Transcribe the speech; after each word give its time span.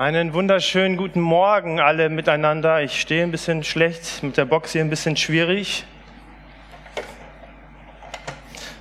Einen 0.00 0.32
wunderschönen 0.32 0.96
guten 0.96 1.20
Morgen 1.20 1.78
alle 1.78 2.08
miteinander. 2.08 2.80
Ich 2.82 3.02
stehe 3.02 3.22
ein 3.22 3.30
bisschen 3.30 3.62
schlecht, 3.64 4.22
mit 4.22 4.38
der 4.38 4.46
Box 4.46 4.72
hier 4.72 4.80
ein 4.80 4.88
bisschen 4.88 5.14
schwierig. 5.14 5.84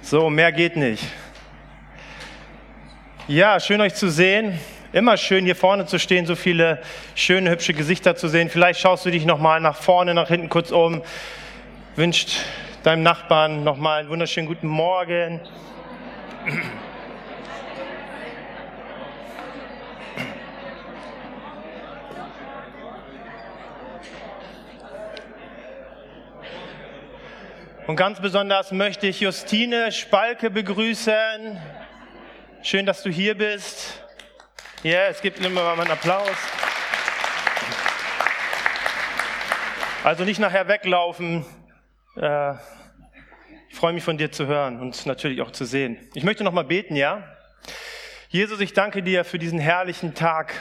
So, 0.02 0.30
mehr 0.30 0.54
geht 0.54 0.78
nicht. 0.78 1.04
Ja, 3.28 3.60
schön 3.60 3.82
euch 3.82 3.96
zu 3.96 4.10
sehen. 4.10 4.62
Immer 4.94 5.18
schön 5.18 5.44
hier 5.44 5.58
vorne 5.58 5.86
zu 5.88 6.00
stehen, 6.00 6.26
so 6.26 6.38
viele 6.38 6.82
schöne, 7.16 7.50
hübsche 7.50 7.74
Gesichter 7.74 8.16
zu 8.16 8.30
sehen. 8.30 8.50
Vielleicht 8.50 8.80
schaust 8.80 9.06
du 9.06 9.12
dich 9.12 9.26
nochmal 9.26 9.60
nach 9.60 9.76
vorne, 9.76 10.14
nach 10.14 10.30
hinten 10.30 10.48
kurz 10.48 10.72
um, 10.72 11.02
wünscht 11.98 12.46
deinem 12.84 13.04
Nachbarn 13.04 13.66
nochmal 13.66 14.00
einen 14.00 14.10
wunderschönen 14.10 14.48
guten 14.48 14.68
Morgen. 14.68 15.42
Und 27.90 27.96
ganz 27.96 28.22
besonders 28.22 28.72
möchte 28.72 29.08
ich 29.08 29.20
Justine 29.20 29.92
Spalke 29.92 30.52
begrüßen. 30.52 31.60
Schön, 32.62 32.86
dass 32.86 33.02
du 33.02 33.10
hier 33.10 33.36
bist. 33.36 34.04
Ja, 34.84 34.92
yeah, 34.92 35.08
es 35.08 35.22
gibt 35.22 35.44
immer 35.44 35.64
mal 35.64 35.80
einen 35.80 35.90
Applaus. 35.90 36.38
Also 40.04 40.24
nicht 40.24 40.38
nachher 40.38 40.68
weglaufen. 40.68 41.44
Äh, 42.16 42.52
ich 43.70 43.76
freue 43.76 43.94
mich 43.94 44.04
von 44.04 44.20
dir 44.20 44.32
zu 44.32 44.46
hören 44.46 44.80
und 44.80 45.08
natürlich 45.08 45.42
auch 45.42 45.50
zu 45.50 45.66
sehen. 45.66 45.98
Ich 46.14 46.24
möchte 46.24 46.44
noch 46.44 46.54
mal 46.54 46.66
beten, 46.66 46.96
ja? 46.96 47.24
Jesus, 48.28 48.60
ich 48.60 48.74
danke 48.74 49.02
dir 49.02 49.26
für 49.26 49.40
diesen 49.40 49.58
herrlichen 49.58 50.14
Tag, 50.14 50.54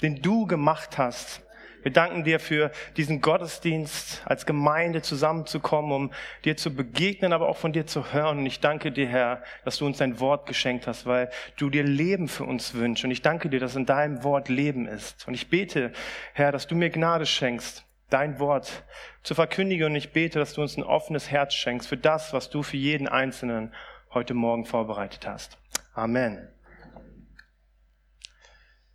den 0.00 0.22
du 0.22 0.46
gemacht 0.46 0.96
hast. 0.96 1.41
Wir 1.82 1.92
danken 1.92 2.24
dir 2.24 2.38
für 2.38 2.70
diesen 2.96 3.20
Gottesdienst, 3.20 4.22
als 4.24 4.46
Gemeinde 4.46 5.02
zusammenzukommen, 5.02 5.92
um 5.92 6.12
dir 6.44 6.56
zu 6.56 6.74
begegnen, 6.74 7.32
aber 7.32 7.48
auch 7.48 7.56
von 7.56 7.72
dir 7.72 7.86
zu 7.86 8.12
hören. 8.12 8.38
Und 8.38 8.46
ich 8.46 8.60
danke 8.60 8.92
dir, 8.92 9.08
Herr, 9.08 9.42
dass 9.64 9.78
du 9.78 9.86
uns 9.86 9.98
dein 9.98 10.20
Wort 10.20 10.46
geschenkt 10.46 10.86
hast, 10.86 11.06
weil 11.06 11.30
du 11.56 11.70
dir 11.70 11.82
Leben 11.82 12.28
für 12.28 12.44
uns 12.44 12.74
wünschst. 12.74 13.04
Und 13.04 13.10
ich 13.10 13.22
danke 13.22 13.48
dir, 13.48 13.60
dass 13.60 13.74
in 13.74 13.86
deinem 13.86 14.22
Wort 14.22 14.48
Leben 14.48 14.86
ist. 14.86 15.26
Und 15.26 15.34
ich 15.34 15.50
bete, 15.50 15.92
Herr, 16.34 16.52
dass 16.52 16.66
du 16.66 16.74
mir 16.74 16.90
Gnade 16.90 17.26
schenkst, 17.26 17.84
dein 18.10 18.38
Wort 18.38 18.84
zu 19.22 19.34
verkündigen. 19.34 19.86
Und 19.86 19.96
ich 19.96 20.12
bete, 20.12 20.38
dass 20.38 20.54
du 20.54 20.62
uns 20.62 20.76
ein 20.76 20.84
offenes 20.84 21.30
Herz 21.30 21.54
schenkst 21.54 21.88
für 21.88 21.96
das, 21.96 22.32
was 22.32 22.50
du 22.50 22.62
für 22.62 22.76
jeden 22.76 23.08
Einzelnen 23.08 23.74
heute 24.14 24.34
Morgen 24.34 24.66
vorbereitet 24.66 25.26
hast. 25.26 25.58
Amen. 25.94 26.48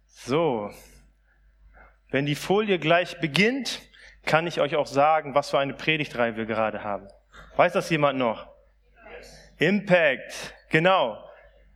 So, 0.08 0.72
wenn 2.10 2.26
die 2.26 2.36
Folie 2.36 2.80
gleich 2.80 3.20
beginnt, 3.20 3.82
kann 4.26 4.48
ich 4.48 4.60
euch 4.60 4.76
auch 4.76 4.88
sagen, 4.88 5.36
was 5.36 5.50
für 5.50 5.60
eine 5.60 5.74
Predigtreihe 5.74 6.36
wir 6.36 6.46
gerade 6.46 6.84
haben. 6.84 7.08
Weiß 7.56 7.74
das 7.74 7.90
jemand 7.90 8.20
noch? 8.20 8.48
Impact, 9.58 10.54
genau. 10.70 11.24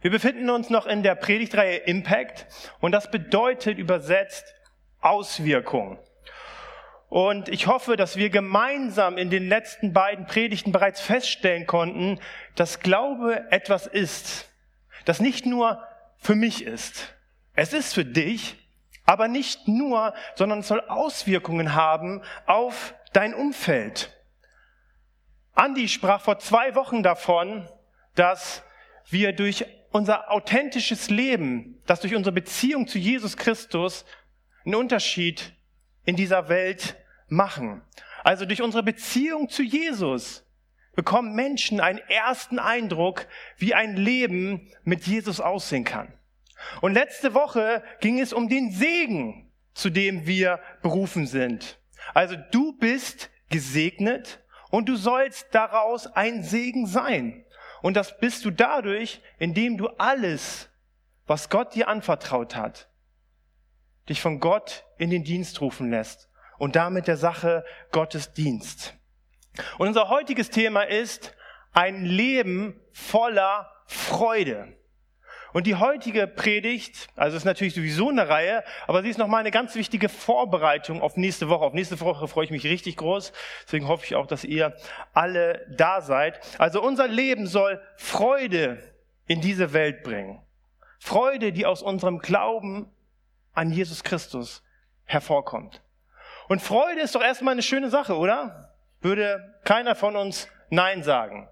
Wir 0.01 0.11
befinden 0.11 0.49
uns 0.49 0.69
noch 0.69 0.85
in 0.85 1.03
der 1.03 1.15
Predigtreihe 1.15 1.77
Impact 1.77 2.45
und 2.79 2.91
das 2.91 3.09
bedeutet 3.09 3.77
übersetzt 3.77 4.55
Auswirkung. 4.99 5.99
Und 7.09 7.49
ich 7.49 7.67
hoffe, 7.67 7.97
dass 7.97 8.15
wir 8.15 8.29
gemeinsam 8.29 9.17
in 9.17 9.29
den 9.29 9.49
letzten 9.49 9.91
beiden 9.91 10.27
Predigten 10.27 10.71
bereits 10.71 11.01
feststellen 11.01 11.67
konnten, 11.67 12.19
dass 12.55 12.79
Glaube 12.79 13.45
etwas 13.51 13.85
ist, 13.85 14.49
das 15.05 15.19
nicht 15.19 15.45
nur 15.45 15.85
für 16.17 16.35
mich 16.35 16.63
ist. 16.63 17.13
Es 17.53 17.73
ist 17.73 17.93
für 17.93 18.05
dich, 18.05 18.55
aber 19.11 19.27
nicht 19.27 19.67
nur, 19.67 20.13
sondern 20.35 20.61
soll 20.61 20.79
Auswirkungen 20.87 21.75
haben 21.75 22.21
auf 22.45 22.95
dein 23.11 23.33
Umfeld. 23.33 24.17
Andi 25.53 25.89
sprach 25.89 26.21
vor 26.21 26.39
zwei 26.39 26.75
Wochen 26.75 27.03
davon, 27.03 27.67
dass 28.15 28.63
wir 29.09 29.33
durch 29.33 29.65
unser 29.91 30.31
authentisches 30.31 31.09
Leben, 31.09 31.81
dass 31.87 31.99
durch 31.99 32.15
unsere 32.15 32.33
Beziehung 32.33 32.87
zu 32.87 32.99
Jesus 32.99 33.35
Christus 33.35 34.05
einen 34.63 34.75
Unterschied 34.75 35.51
in 36.05 36.15
dieser 36.15 36.47
Welt 36.47 36.95
machen. 37.27 37.81
Also 38.23 38.45
durch 38.45 38.61
unsere 38.61 38.81
Beziehung 38.81 39.49
zu 39.49 39.61
Jesus 39.61 40.47
bekommen 40.95 41.35
Menschen 41.35 41.81
einen 41.81 41.99
ersten 41.99 42.59
Eindruck, 42.59 43.27
wie 43.57 43.73
ein 43.73 43.97
Leben 43.97 44.71
mit 44.85 45.05
Jesus 45.05 45.41
aussehen 45.41 45.83
kann. 45.83 46.13
Und 46.81 46.93
letzte 46.93 47.33
Woche 47.33 47.83
ging 47.99 48.19
es 48.19 48.33
um 48.33 48.49
den 48.49 48.71
Segen, 48.71 49.51
zu 49.73 49.89
dem 49.89 50.25
wir 50.25 50.59
berufen 50.81 51.27
sind. 51.27 51.79
Also 52.13 52.35
du 52.51 52.77
bist 52.77 53.29
gesegnet 53.49 54.43
und 54.69 54.89
du 54.89 54.95
sollst 54.95 55.47
daraus 55.51 56.07
ein 56.07 56.43
Segen 56.43 56.87
sein. 56.87 57.45
Und 57.81 57.95
das 57.95 58.17
bist 58.19 58.45
du 58.45 58.51
dadurch, 58.51 59.21
indem 59.39 59.77
du 59.77 59.87
alles, 59.97 60.69
was 61.27 61.49
Gott 61.49 61.75
dir 61.75 61.87
anvertraut 61.87 62.55
hat, 62.55 62.89
dich 64.09 64.21
von 64.21 64.39
Gott 64.39 64.85
in 64.97 65.09
den 65.09 65.23
Dienst 65.23 65.61
rufen 65.61 65.89
lässt 65.89 66.29
und 66.57 66.75
damit 66.75 67.07
der 67.07 67.17
Sache 67.17 67.65
Gottes 67.91 68.33
Dienst. 68.33 68.95
Und 69.77 69.87
unser 69.87 70.09
heutiges 70.09 70.49
Thema 70.49 70.83
ist 70.83 71.35
ein 71.73 72.05
Leben 72.05 72.79
voller 72.91 73.71
Freude. 73.87 74.77
Und 75.53 75.67
die 75.67 75.75
heutige 75.75 76.27
Predigt, 76.27 77.09
also 77.15 77.35
ist 77.35 77.45
natürlich 77.45 77.73
sowieso 77.73 78.09
eine 78.09 78.29
Reihe, 78.29 78.63
aber 78.87 79.01
sie 79.01 79.09
ist 79.09 79.17
nochmal 79.17 79.41
eine 79.41 79.51
ganz 79.51 79.75
wichtige 79.75 80.09
Vorbereitung 80.09 81.01
auf 81.01 81.17
nächste 81.17 81.49
Woche. 81.49 81.65
Auf 81.65 81.73
nächste 81.73 81.99
Woche 81.99 82.27
freue 82.27 82.45
ich 82.45 82.51
mich 82.51 82.63
richtig 82.63 82.97
groß. 82.97 83.33
Deswegen 83.65 83.87
hoffe 83.87 84.05
ich 84.05 84.15
auch, 84.15 84.27
dass 84.27 84.43
ihr 84.43 84.75
alle 85.13 85.65
da 85.69 86.01
seid. 86.01 86.39
Also 86.57 86.81
unser 86.81 87.07
Leben 87.07 87.47
soll 87.47 87.81
Freude 87.97 88.79
in 89.27 89.41
diese 89.41 89.73
Welt 89.73 90.03
bringen. 90.03 90.41
Freude, 90.99 91.51
die 91.51 91.65
aus 91.65 91.81
unserem 91.81 92.19
Glauben 92.19 92.91
an 93.53 93.71
Jesus 93.71 94.03
Christus 94.03 94.63
hervorkommt. 95.05 95.81
Und 96.47 96.61
Freude 96.61 97.01
ist 97.01 97.15
doch 97.15 97.23
erstmal 97.23 97.53
eine 97.53 97.63
schöne 97.63 97.89
Sache, 97.89 98.17
oder? 98.17 98.75
Würde 98.99 99.59
keiner 99.63 99.95
von 99.95 100.15
uns 100.15 100.47
Nein 100.69 101.03
sagen. 101.03 101.49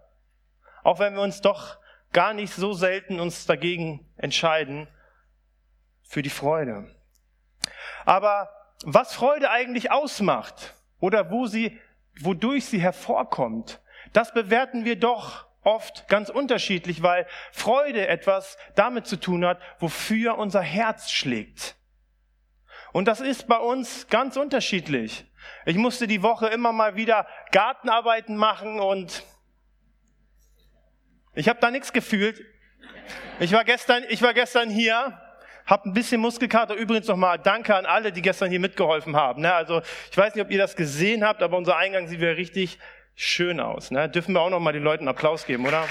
Auch 0.84 1.00
wenn 1.00 1.16
wir 1.16 1.22
uns 1.22 1.42
doch 1.42 1.79
gar 2.12 2.34
nicht 2.34 2.54
so 2.54 2.74
selten 2.74 3.20
uns 3.20 3.46
dagegen 3.46 4.06
entscheiden 4.18 4.88
für 6.04 6.22
die 6.22 6.30
Freude. 6.30 6.96
Aber 8.06 8.50
was 8.84 9.14
Freude 9.14 9.52
eigentlich 9.52 9.92
ausmacht 9.92 10.76
oder 11.00 11.32
wo 11.32 11.46
sie, 11.46 11.80
wodurch 12.22 12.66
sie 12.66 12.82
hervorkommt, 12.82 13.82
das 14.14 14.34
bewerten 14.34 14.86
wir 14.86 14.98
doch 14.98 15.46
oft 15.64 16.08
ganz 16.08 16.30
unterschiedlich, 16.30 17.04
weil 17.04 17.28
Freude 17.52 18.08
etwas 18.08 18.58
damit 18.76 19.06
zu 19.06 19.18
tun 19.18 19.46
hat, 19.46 19.60
wofür 19.80 20.38
unser 20.38 20.62
Herz 20.62 21.12
schlägt. 21.12 21.76
Und 22.92 23.08
das 23.08 23.22
ist 23.22 23.48
bei 23.48 23.58
uns 23.58 24.08
ganz 24.08 24.36
unterschiedlich. 24.36 25.26
Ich 25.66 25.76
musste 25.76 26.08
die 26.08 26.24
Woche 26.24 26.48
immer 26.48 26.72
mal 26.72 26.96
wieder 26.96 27.28
Gartenarbeiten 27.52 28.36
machen 28.36 28.80
und 28.80 29.24
ich 31.34 31.48
habe 31.48 31.60
da 31.60 31.72
nichts 31.72 31.94
gefühlt. 31.94 32.44
Ich 33.40 33.52
war 33.52 33.64
gestern, 33.64 34.04
ich 34.10 34.22
war 34.22 34.34
gestern 34.34 34.70
hier, 34.70 35.20
habe 35.66 35.90
ein 35.90 35.94
bisschen 35.94 36.20
Muskelkater. 36.20 36.74
Übrigens 36.74 37.08
nochmal 37.08 37.38
Danke 37.40 37.76
an 37.76 37.86
alle, 37.86 38.12
die 38.12 38.22
gestern 38.22 38.50
hier 38.50 38.60
mitgeholfen 38.60 39.16
haben. 39.16 39.42
Ne? 39.42 39.54
Also 39.54 39.82
ich 40.12 40.18
weiß 40.18 40.36
nicht, 40.36 40.44
ob 40.44 40.52
ihr 40.52 40.58
das 40.58 40.76
gesehen 40.76 41.24
habt, 41.24 41.44
aber 41.44 41.58
unser 41.58 41.78
Eingang 41.78 42.08
sieht 42.08 42.20
wieder 42.20 42.38
richtig 42.38 42.80
schön 43.16 43.60
aus. 43.60 43.92
Ne? 43.92 44.10
Dürfen 44.10 44.34
wir 44.34 44.42
auch 44.42 44.50
nochmal 44.50 44.74
den 44.74 44.84
Leuten 44.84 45.08
Applaus 45.08 45.46
geben, 45.46 45.66
oder? 45.68 45.86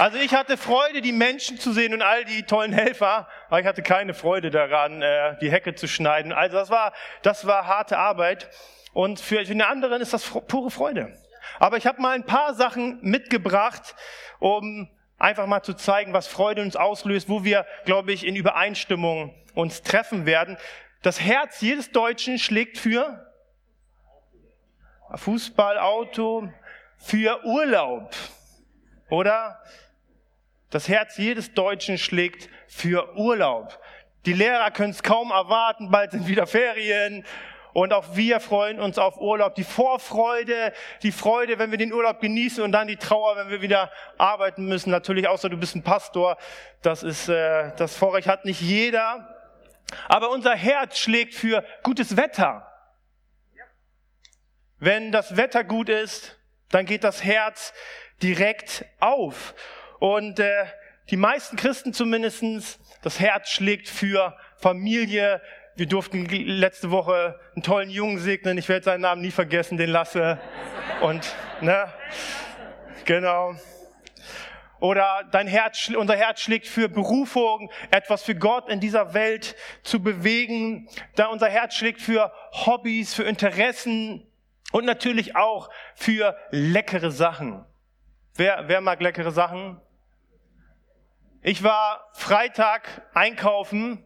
Also 0.00 0.16
ich 0.16 0.34
hatte 0.34 0.56
Freude, 0.56 1.02
die 1.02 1.12
Menschen 1.12 1.58
zu 1.58 1.72
sehen 1.72 1.92
und 1.92 2.00
all 2.00 2.24
die 2.24 2.44
tollen 2.44 2.72
Helfer, 2.72 3.28
aber 3.48 3.60
ich 3.60 3.66
hatte 3.66 3.82
keine 3.82 4.14
Freude 4.14 4.50
daran, 4.50 5.02
äh, 5.02 5.36
die 5.42 5.50
Hecke 5.50 5.74
zu 5.74 5.86
schneiden. 5.86 6.32
Also 6.32 6.56
das 6.56 6.70
war, 6.70 6.94
das 7.20 7.46
war 7.46 7.66
harte 7.66 7.98
Arbeit. 7.98 8.48
Und 8.92 9.20
für 9.20 9.42
den 9.44 9.62
anderen 9.62 10.00
ist 10.00 10.12
das 10.12 10.24
pure 10.24 10.70
Freude. 10.70 11.16
Aber 11.58 11.76
ich 11.76 11.86
habe 11.86 12.00
mal 12.00 12.14
ein 12.14 12.26
paar 12.26 12.54
Sachen 12.54 13.00
mitgebracht, 13.02 13.94
um 14.38 14.88
einfach 15.18 15.46
mal 15.46 15.62
zu 15.62 15.74
zeigen, 15.74 16.12
was 16.12 16.26
Freude 16.26 16.62
uns 16.62 16.76
auslöst, 16.76 17.28
wo 17.28 17.44
wir, 17.44 17.66
glaube 17.84 18.12
ich, 18.12 18.26
in 18.26 18.36
Übereinstimmung 18.36 19.34
uns 19.54 19.82
treffen 19.82 20.26
werden. 20.26 20.56
Das 21.02 21.20
Herz 21.20 21.60
jedes 21.60 21.92
Deutschen 21.92 22.38
schlägt 22.38 22.78
für 22.78 23.26
Fußball, 25.14 25.78
Auto, 25.78 26.48
für 26.96 27.44
Urlaub. 27.44 28.14
Oder? 29.08 29.60
Das 30.70 30.88
Herz 30.88 31.16
jedes 31.16 31.52
Deutschen 31.52 31.98
schlägt 31.98 32.48
für 32.68 33.16
Urlaub. 33.16 33.80
Die 34.24 34.32
Lehrer 34.34 34.70
können 34.70 34.90
es 34.90 35.02
kaum 35.02 35.30
erwarten, 35.30 35.90
bald 35.90 36.12
sind 36.12 36.28
wieder 36.28 36.46
Ferien 36.46 37.24
Und 37.80 37.94
auch 37.94 38.14
wir 38.14 38.40
freuen 38.40 38.78
uns 38.78 38.98
auf 38.98 39.16
Urlaub. 39.16 39.54
Die 39.54 39.64
Vorfreude, 39.64 40.74
die 41.02 41.12
Freude, 41.12 41.58
wenn 41.58 41.70
wir 41.70 41.78
den 41.78 41.94
Urlaub 41.94 42.20
genießen 42.20 42.62
und 42.62 42.72
dann 42.72 42.88
die 42.88 42.98
Trauer, 42.98 43.36
wenn 43.36 43.48
wir 43.48 43.62
wieder 43.62 43.90
arbeiten 44.18 44.66
müssen. 44.66 44.90
Natürlich, 44.90 45.26
außer 45.26 45.48
du 45.48 45.56
bist 45.56 45.74
ein 45.74 45.82
Pastor. 45.82 46.36
Das 46.82 47.02
ist, 47.02 47.30
äh, 47.30 47.74
das 47.76 47.96
Vorrecht 47.96 48.28
hat 48.28 48.44
nicht 48.44 48.60
jeder. 48.60 49.34
Aber 50.08 50.30
unser 50.30 50.54
Herz 50.54 50.98
schlägt 50.98 51.34
für 51.34 51.64
gutes 51.82 52.18
Wetter. 52.18 52.70
Wenn 54.78 55.10
das 55.10 55.38
Wetter 55.38 55.64
gut 55.64 55.88
ist, 55.88 56.38
dann 56.68 56.84
geht 56.84 57.02
das 57.02 57.24
Herz 57.24 57.72
direkt 58.22 58.84
auf. 58.98 59.54
Und 60.00 60.38
äh, 60.38 60.66
die 61.08 61.16
meisten 61.16 61.56
Christen 61.56 61.94
zumindestens, 61.94 62.78
das 63.00 63.20
Herz 63.20 63.48
schlägt 63.48 63.88
für 63.88 64.36
Familie. 64.58 65.40
Wir 65.80 65.86
durften 65.86 66.26
letzte 66.26 66.90
Woche 66.90 67.40
einen 67.54 67.62
tollen 67.62 67.88
Jungen 67.88 68.18
segnen. 68.18 68.58
Ich 68.58 68.68
werde 68.68 68.84
seinen 68.84 69.00
Namen 69.00 69.22
nie 69.22 69.30
vergessen, 69.30 69.78
den 69.78 69.88
Lasse. 69.88 70.38
Und, 71.00 71.34
ne? 71.62 71.90
Genau. 73.06 73.54
Oder 74.78 75.26
dein 75.32 75.46
Herz, 75.46 75.90
unser 75.96 76.16
Herz 76.16 76.42
schlägt 76.42 76.66
für 76.66 76.90
Berufung, 76.90 77.70
etwas 77.90 78.22
für 78.22 78.34
Gott 78.34 78.68
in 78.68 78.80
dieser 78.80 79.14
Welt 79.14 79.56
zu 79.82 80.02
bewegen. 80.02 80.86
Da 81.14 81.28
unser 81.28 81.48
Herz 81.48 81.76
schlägt 81.76 82.02
für 82.02 82.30
Hobbys, 82.52 83.14
für 83.14 83.22
Interessen 83.22 84.30
und 84.72 84.84
natürlich 84.84 85.34
auch 85.34 85.70
für 85.94 86.36
leckere 86.50 87.10
Sachen. 87.10 87.64
Wer, 88.34 88.68
wer 88.68 88.82
mag 88.82 89.00
leckere 89.00 89.30
Sachen? 89.30 89.80
Ich 91.40 91.62
war 91.62 92.10
Freitag 92.12 93.08
einkaufen 93.14 94.04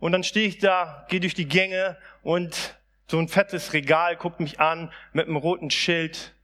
und 0.00 0.12
dann 0.12 0.22
stehe 0.22 0.48
ich 0.48 0.58
da, 0.58 1.06
gehe 1.08 1.20
durch 1.20 1.34
die 1.34 1.48
Gänge 1.48 1.96
und 2.22 2.78
so 3.10 3.18
ein 3.18 3.28
fettes 3.28 3.72
Regal 3.72 4.16
guckt 4.16 4.38
mich 4.38 4.60
an 4.60 4.92
mit 5.12 5.26
einem 5.26 5.36
roten 5.36 5.70
Schild, 5.70 6.34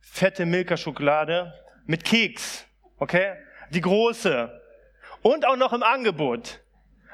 fette 0.00 0.46
Milka-Schokolade 0.46 1.54
mit 1.86 2.04
Keks, 2.04 2.66
okay? 2.98 3.36
Die 3.70 3.80
große 3.80 4.60
und 5.22 5.46
auch 5.46 5.56
noch 5.56 5.72
im 5.72 5.82
Angebot. 5.82 6.60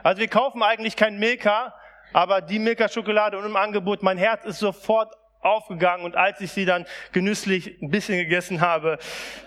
Also 0.02 0.20
wir 0.20 0.28
kaufen 0.28 0.62
eigentlich 0.62 0.96
kein 0.96 1.18
Milka, 1.18 1.74
aber 2.12 2.40
die 2.40 2.58
Milka-Schokolade 2.58 3.36
und 3.36 3.44
im 3.44 3.56
Angebot, 3.56 4.02
mein 4.02 4.16
Herz 4.16 4.44
ist 4.44 4.58
sofort 4.58 5.14
aufgegangen 5.40 6.04
und 6.04 6.16
als 6.16 6.40
ich 6.40 6.50
sie 6.50 6.64
dann 6.64 6.86
genüsslich 7.12 7.80
ein 7.80 7.90
bisschen 7.90 8.16
gegessen 8.18 8.60
habe, 8.60 8.98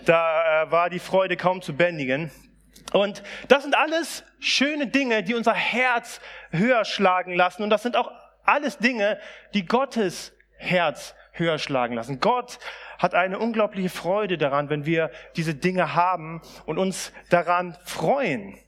da 0.04 0.62
äh, 0.62 0.70
war 0.70 0.88
die 0.88 0.98
Freude 0.98 1.36
kaum 1.36 1.60
zu 1.60 1.74
bändigen. 1.74 2.30
Und 2.92 3.22
das 3.48 3.62
sind 3.62 3.74
alles 3.74 4.24
schöne 4.38 4.86
Dinge, 4.86 5.22
die 5.22 5.34
unser 5.34 5.54
Herz 5.54 6.20
höher 6.50 6.84
schlagen 6.84 7.34
lassen 7.34 7.62
und 7.62 7.70
das 7.70 7.82
sind 7.82 7.96
auch 7.96 8.10
alles 8.44 8.78
Dinge, 8.78 9.18
die 9.54 9.64
Gottes 9.64 10.32
Herz 10.56 11.14
höher 11.32 11.58
schlagen 11.58 11.94
lassen. 11.94 12.20
Gott 12.20 12.58
hat 12.98 13.14
eine 13.14 13.38
unglaubliche 13.38 13.88
Freude 13.88 14.38
daran, 14.38 14.68
wenn 14.68 14.84
wir 14.84 15.10
diese 15.36 15.54
Dinge 15.54 15.94
haben 15.94 16.42
und 16.66 16.78
uns 16.78 17.12
daran 17.30 17.76
freuen. 17.84 18.58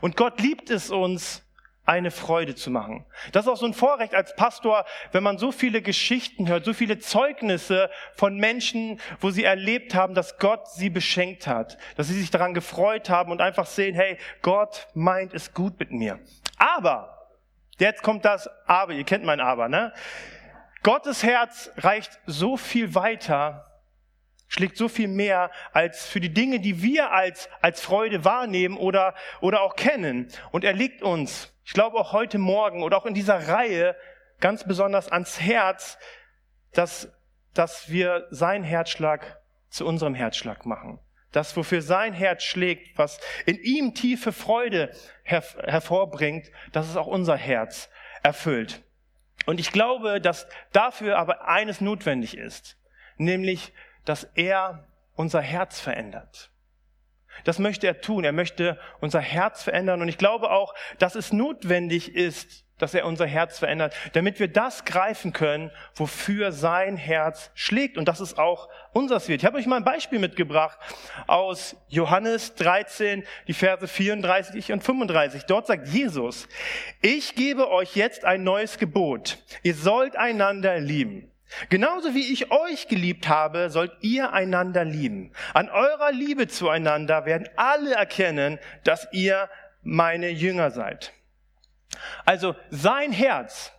Und 0.00 0.16
Gott 0.16 0.40
liebt 0.40 0.70
es 0.70 0.90
uns, 0.90 1.43
eine 1.86 2.10
Freude 2.10 2.54
zu 2.54 2.70
machen. 2.70 3.04
Das 3.32 3.44
ist 3.44 3.52
auch 3.52 3.56
so 3.56 3.66
ein 3.66 3.74
Vorrecht 3.74 4.14
als 4.14 4.34
Pastor, 4.36 4.84
wenn 5.12 5.22
man 5.22 5.38
so 5.38 5.52
viele 5.52 5.82
Geschichten 5.82 6.48
hört, 6.48 6.64
so 6.64 6.72
viele 6.72 6.98
Zeugnisse 6.98 7.90
von 8.14 8.36
Menschen, 8.36 9.00
wo 9.20 9.30
sie 9.30 9.44
erlebt 9.44 9.94
haben, 9.94 10.14
dass 10.14 10.38
Gott 10.38 10.68
sie 10.70 10.90
beschenkt 10.90 11.46
hat, 11.46 11.76
dass 11.96 12.08
sie 12.08 12.18
sich 12.18 12.30
daran 12.30 12.54
gefreut 12.54 13.10
haben 13.10 13.30
und 13.30 13.40
einfach 13.40 13.66
sehen, 13.66 13.94
hey, 13.94 14.18
Gott 14.40 14.88
meint 14.94 15.34
es 15.34 15.52
gut 15.52 15.78
mit 15.78 15.90
mir. 15.90 16.18
Aber, 16.56 17.28
jetzt 17.78 18.02
kommt 18.02 18.24
das 18.24 18.48
Aber, 18.66 18.92
ihr 18.92 19.04
kennt 19.04 19.24
mein 19.24 19.40
Aber, 19.40 19.68
ne? 19.68 19.92
Gottes 20.82 21.22
Herz 21.22 21.70
reicht 21.78 22.18
so 22.26 22.56
viel 22.56 22.94
weiter, 22.94 23.73
schlägt 24.48 24.76
so 24.76 24.88
viel 24.88 25.08
mehr 25.08 25.50
als 25.72 26.06
für 26.06 26.20
die 26.20 26.32
Dinge, 26.32 26.60
die 26.60 26.82
wir 26.82 27.12
als, 27.12 27.48
als 27.60 27.80
Freude 27.80 28.24
wahrnehmen 28.24 28.76
oder, 28.76 29.14
oder 29.40 29.62
auch 29.62 29.76
kennen. 29.76 30.28
Und 30.52 30.64
er 30.64 30.72
liegt 30.72 31.02
uns 31.02 31.54
ich 31.64 31.72
glaube 31.72 31.96
auch 31.96 32.12
heute 32.12 32.38
Morgen 32.38 32.82
oder 32.82 32.98
auch 32.98 33.06
in 33.06 33.14
dieser 33.14 33.48
Reihe 33.48 33.96
ganz 34.38 34.64
besonders 34.64 35.08
ans 35.08 35.40
Herz, 35.40 35.98
dass, 36.72 37.10
dass 37.54 37.90
wir 37.90 38.26
seinen 38.30 38.64
Herzschlag 38.64 39.40
zu 39.70 39.86
unserem 39.86 40.14
Herzschlag 40.14 40.66
machen. 40.66 41.00
Das, 41.32 41.56
wofür 41.56 41.82
sein 41.82 42.12
Herz 42.12 42.44
schlägt, 42.44 42.96
was 42.96 43.18
in 43.46 43.58
ihm 43.58 43.94
tiefe 43.94 44.30
Freude 44.30 44.94
her 45.24 45.42
hervorbringt, 45.64 46.52
dass 46.72 46.88
es 46.88 46.96
auch 46.96 47.08
unser 47.08 47.36
Herz 47.36 47.88
erfüllt. 48.22 48.82
Und 49.46 49.58
ich 49.58 49.72
glaube, 49.72 50.20
dass 50.20 50.46
dafür 50.72 51.18
aber 51.18 51.48
eines 51.48 51.80
notwendig 51.80 52.36
ist, 52.36 52.76
nämlich, 53.16 53.72
dass 54.04 54.24
er 54.34 54.86
unser 55.14 55.40
Herz 55.40 55.80
verändert. 55.80 56.50
Das 57.42 57.58
möchte 57.58 57.86
er 57.86 58.00
tun. 58.00 58.24
Er 58.24 58.32
möchte 58.32 58.78
unser 59.00 59.20
Herz 59.20 59.64
verändern. 59.64 60.00
Und 60.00 60.08
ich 60.08 60.18
glaube 60.18 60.50
auch, 60.50 60.74
dass 60.98 61.16
es 61.16 61.32
notwendig 61.32 62.14
ist, 62.14 62.64
dass 62.78 62.94
er 62.94 63.06
unser 63.06 63.26
Herz 63.26 63.60
verändert, 63.60 63.94
damit 64.14 64.40
wir 64.40 64.48
das 64.48 64.84
greifen 64.84 65.32
können, 65.32 65.70
wofür 65.94 66.50
sein 66.50 66.96
Herz 66.96 67.50
schlägt. 67.54 67.96
Und 67.96 68.08
das 68.08 68.20
ist 68.20 68.36
auch 68.36 68.68
unseres 68.92 69.28
wird. 69.28 69.42
Ich 69.42 69.46
habe 69.46 69.58
euch 69.58 69.66
mal 69.66 69.76
ein 69.76 69.84
Beispiel 69.84 70.18
mitgebracht 70.18 70.78
aus 71.26 71.76
Johannes 71.88 72.54
13, 72.56 73.24
die 73.46 73.52
Verse 73.52 73.86
34 73.86 74.72
und 74.72 74.82
35. 74.82 75.44
Dort 75.44 75.68
sagt 75.68 75.88
Jesus, 75.88 76.48
ich 77.00 77.36
gebe 77.36 77.70
euch 77.70 77.94
jetzt 77.94 78.24
ein 78.24 78.42
neues 78.42 78.78
Gebot. 78.78 79.38
Ihr 79.62 79.74
sollt 79.74 80.16
einander 80.16 80.78
lieben. 80.80 81.30
Genauso 81.68 82.14
wie 82.14 82.32
ich 82.32 82.50
euch 82.50 82.88
geliebt 82.88 83.28
habe, 83.28 83.70
sollt 83.70 83.92
ihr 84.00 84.32
einander 84.32 84.84
lieben. 84.84 85.32
An 85.52 85.68
eurer 85.68 86.12
Liebe 86.12 86.48
zueinander 86.48 87.26
werden 87.26 87.48
alle 87.56 87.94
erkennen, 87.94 88.58
dass 88.82 89.08
ihr 89.12 89.48
meine 89.82 90.30
Jünger 90.30 90.70
seid. 90.70 91.12
Also 92.24 92.56
sein 92.70 93.12
Herz, 93.12 93.72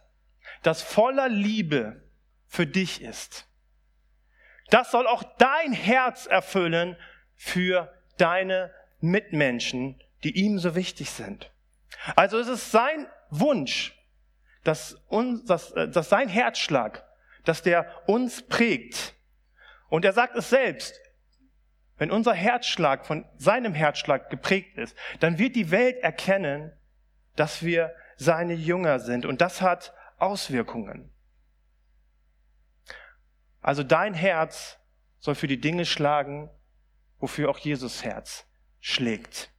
das 0.63 0.81
voller 0.81 1.27
Liebe 1.27 2.01
für 2.47 2.65
dich 2.65 3.01
ist, 3.01 3.47
das 4.69 4.91
soll 4.91 5.07
auch 5.07 5.23
dein 5.37 5.73
Herz 5.73 6.25
erfüllen 6.25 6.97
für 7.35 7.93
deine 8.17 8.73
Mitmenschen, 8.99 10.01
die 10.23 10.37
ihm 10.37 10.57
so 10.57 10.75
wichtig 10.75 11.11
sind. 11.11 11.51
Also 12.15 12.39
es 12.39 12.47
ist 12.47 12.71
sein 12.71 13.07
Wunsch, 13.29 13.93
dass, 14.63 14.95
uns, 15.07 15.45
dass, 15.45 15.71
äh, 15.71 15.87
dass 15.87 16.09
sein 16.09 16.29
Herzschlag 16.29 17.04
dass 17.45 17.61
der 17.61 18.03
uns 18.07 18.45
prägt. 18.45 19.15
Und 19.89 20.05
er 20.05 20.13
sagt 20.13 20.35
es 20.35 20.49
selbst, 20.49 20.99
wenn 21.97 22.11
unser 22.11 22.33
Herzschlag 22.33 23.05
von 23.05 23.25
seinem 23.37 23.73
Herzschlag 23.73 24.29
geprägt 24.29 24.77
ist, 24.77 24.97
dann 25.21 25.37
wird 25.37 25.55
die 25.55 25.71
Welt 25.71 25.97
erkennen, 25.99 26.73
dass 27.35 27.63
wir 27.63 27.95
seine 28.17 28.53
Jünger 28.53 28.99
sind. 28.99 29.25
Und 29.25 29.41
das 29.41 29.61
hat 29.61 29.93
Auswirkungen. 30.17 31.11
Also 33.61 33.83
dein 33.83 34.13
Herz 34.13 34.77
soll 35.19 35.35
für 35.35 35.47
die 35.47 35.59
Dinge 35.59 35.85
schlagen, 35.85 36.49
wofür 37.19 37.49
auch 37.49 37.57
Jesus 37.57 38.03
Herz 38.03 38.45
schlägt. 38.79 39.51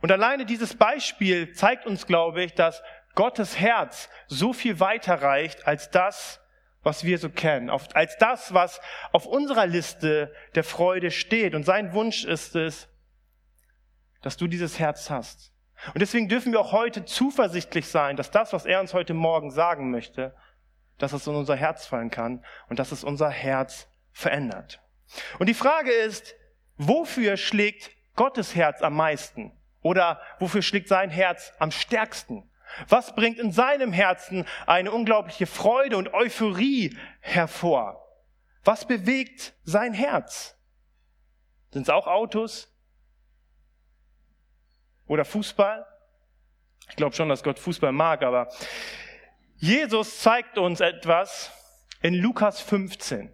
Und 0.00 0.10
alleine 0.10 0.46
dieses 0.46 0.74
Beispiel 0.74 1.52
zeigt 1.52 1.84
uns, 1.84 2.06
glaube 2.06 2.42
ich, 2.42 2.54
dass 2.54 2.82
Gottes 3.14 3.58
Herz 3.58 4.08
so 4.28 4.52
viel 4.52 4.80
weiter 4.80 5.20
reicht 5.20 5.66
als 5.66 5.90
das, 5.90 6.40
was 6.82 7.04
wir 7.04 7.18
so 7.18 7.28
kennen, 7.28 7.70
als 7.70 8.16
das, 8.18 8.54
was 8.54 8.80
auf 9.12 9.26
unserer 9.26 9.66
Liste 9.66 10.34
der 10.54 10.64
Freude 10.64 11.10
steht. 11.10 11.54
Und 11.54 11.64
sein 11.64 11.92
Wunsch 11.92 12.24
ist 12.24 12.56
es, 12.56 12.88
dass 14.22 14.36
du 14.36 14.46
dieses 14.46 14.78
Herz 14.78 15.10
hast. 15.10 15.52
Und 15.94 16.00
deswegen 16.00 16.28
dürfen 16.28 16.52
wir 16.52 16.60
auch 16.60 16.72
heute 16.72 17.04
zuversichtlich 17.04 17.88
sein, 17.88 18.16
dass 18.16 18.30
das, 18.30 18.52
was 18.52 18.66
er 18.66 18.80
uns 18.80 18.92
heute 18.92 19.14
Morgen 19.14 19.50
sagen 19.50 19.90
möchte, 19.90 20.34
dass 20.98 21.12
es 21.12 21.26
in 21.26 21.34
unser 21.34 21.56
Herz 21.56 21.86
fallen 21.86 22.10
kann 22.10 22.44
und 22.68 22.78
dass 22.78 22.92
es 22.92 23.04
unser 23.04 23.30
Herz 23.30 23.88
verändert. 24.12 24.80
Und 25.38 25.48
die 25.48 25.54
Frage 25.54 25.90
ist, 25.90 26.34
wofür 26.76 27.36
schlägt 27.36 27.90
Gottes 28.14 28.54
Herz 28.54 28.82
am 28.82 28.94
meisten? 28.94 29.52
Oder 29.82 30.20
wofür 30.38 30.60
schlägt 30.60 30.88
sein 30.88 31.10
Herz 31.10 31.54
am 31.58 31.70
stärksten? 31.70 32.49
Was 32.88 33.14
bringt 33.14 33.38
in 33.38 33.52
seinem 33.52 33.92
Herzen 33.92 34.46
eine 34.66 34.92
unglaubliche 34.92 35.46
Freude 35.46 35.96
und 35.96 36.12
Euphorie 36.14 36.96
hervor? 37.20 38.06
Was 38.64 38.86
bewegt 38.86 39.54
sein 39.64 39.94
Herz? 39.94 40.56
Sind 41.72 41.82
es 41.82 41.88
auch 41.90 42.06
Autos? 42.06 42.72
Oder 45.06 45.24
Fußball? 45.24 45.86
Ich 46.88 46.96
glaube 46.96 47.14
schon, 47.14 47.28
dass 47.28 47.42
Gott 47.42 47.58
Fußball 47.58 47.92
mag, 47.92 48.22
aber 48.22 48.48
Jesus 49.56 50.20
zeigt 50.20 50.58
uns 50.58 50.80
etwas 50.80 51.52
in 52.02 52.14
Lukas 52.14 52.60
15. 52.60 53.32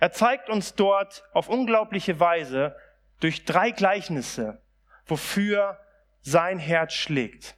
Er 0.00 0.12
zeigt 0.12 0.48
uns 0.50 0.74
dort 0.74 1.24
auf 1.32 1.48
unglaubliche 1.48 2.20
Weise 2.20 2.76
durch 3.20 3.44
drei 3.44 3.70
Gleichnisse, 3.70 4.62
wofür 5.06 5.80
sein 6.20 6.58
Herz 6.58 6.94
schlägt. 6.94 7.56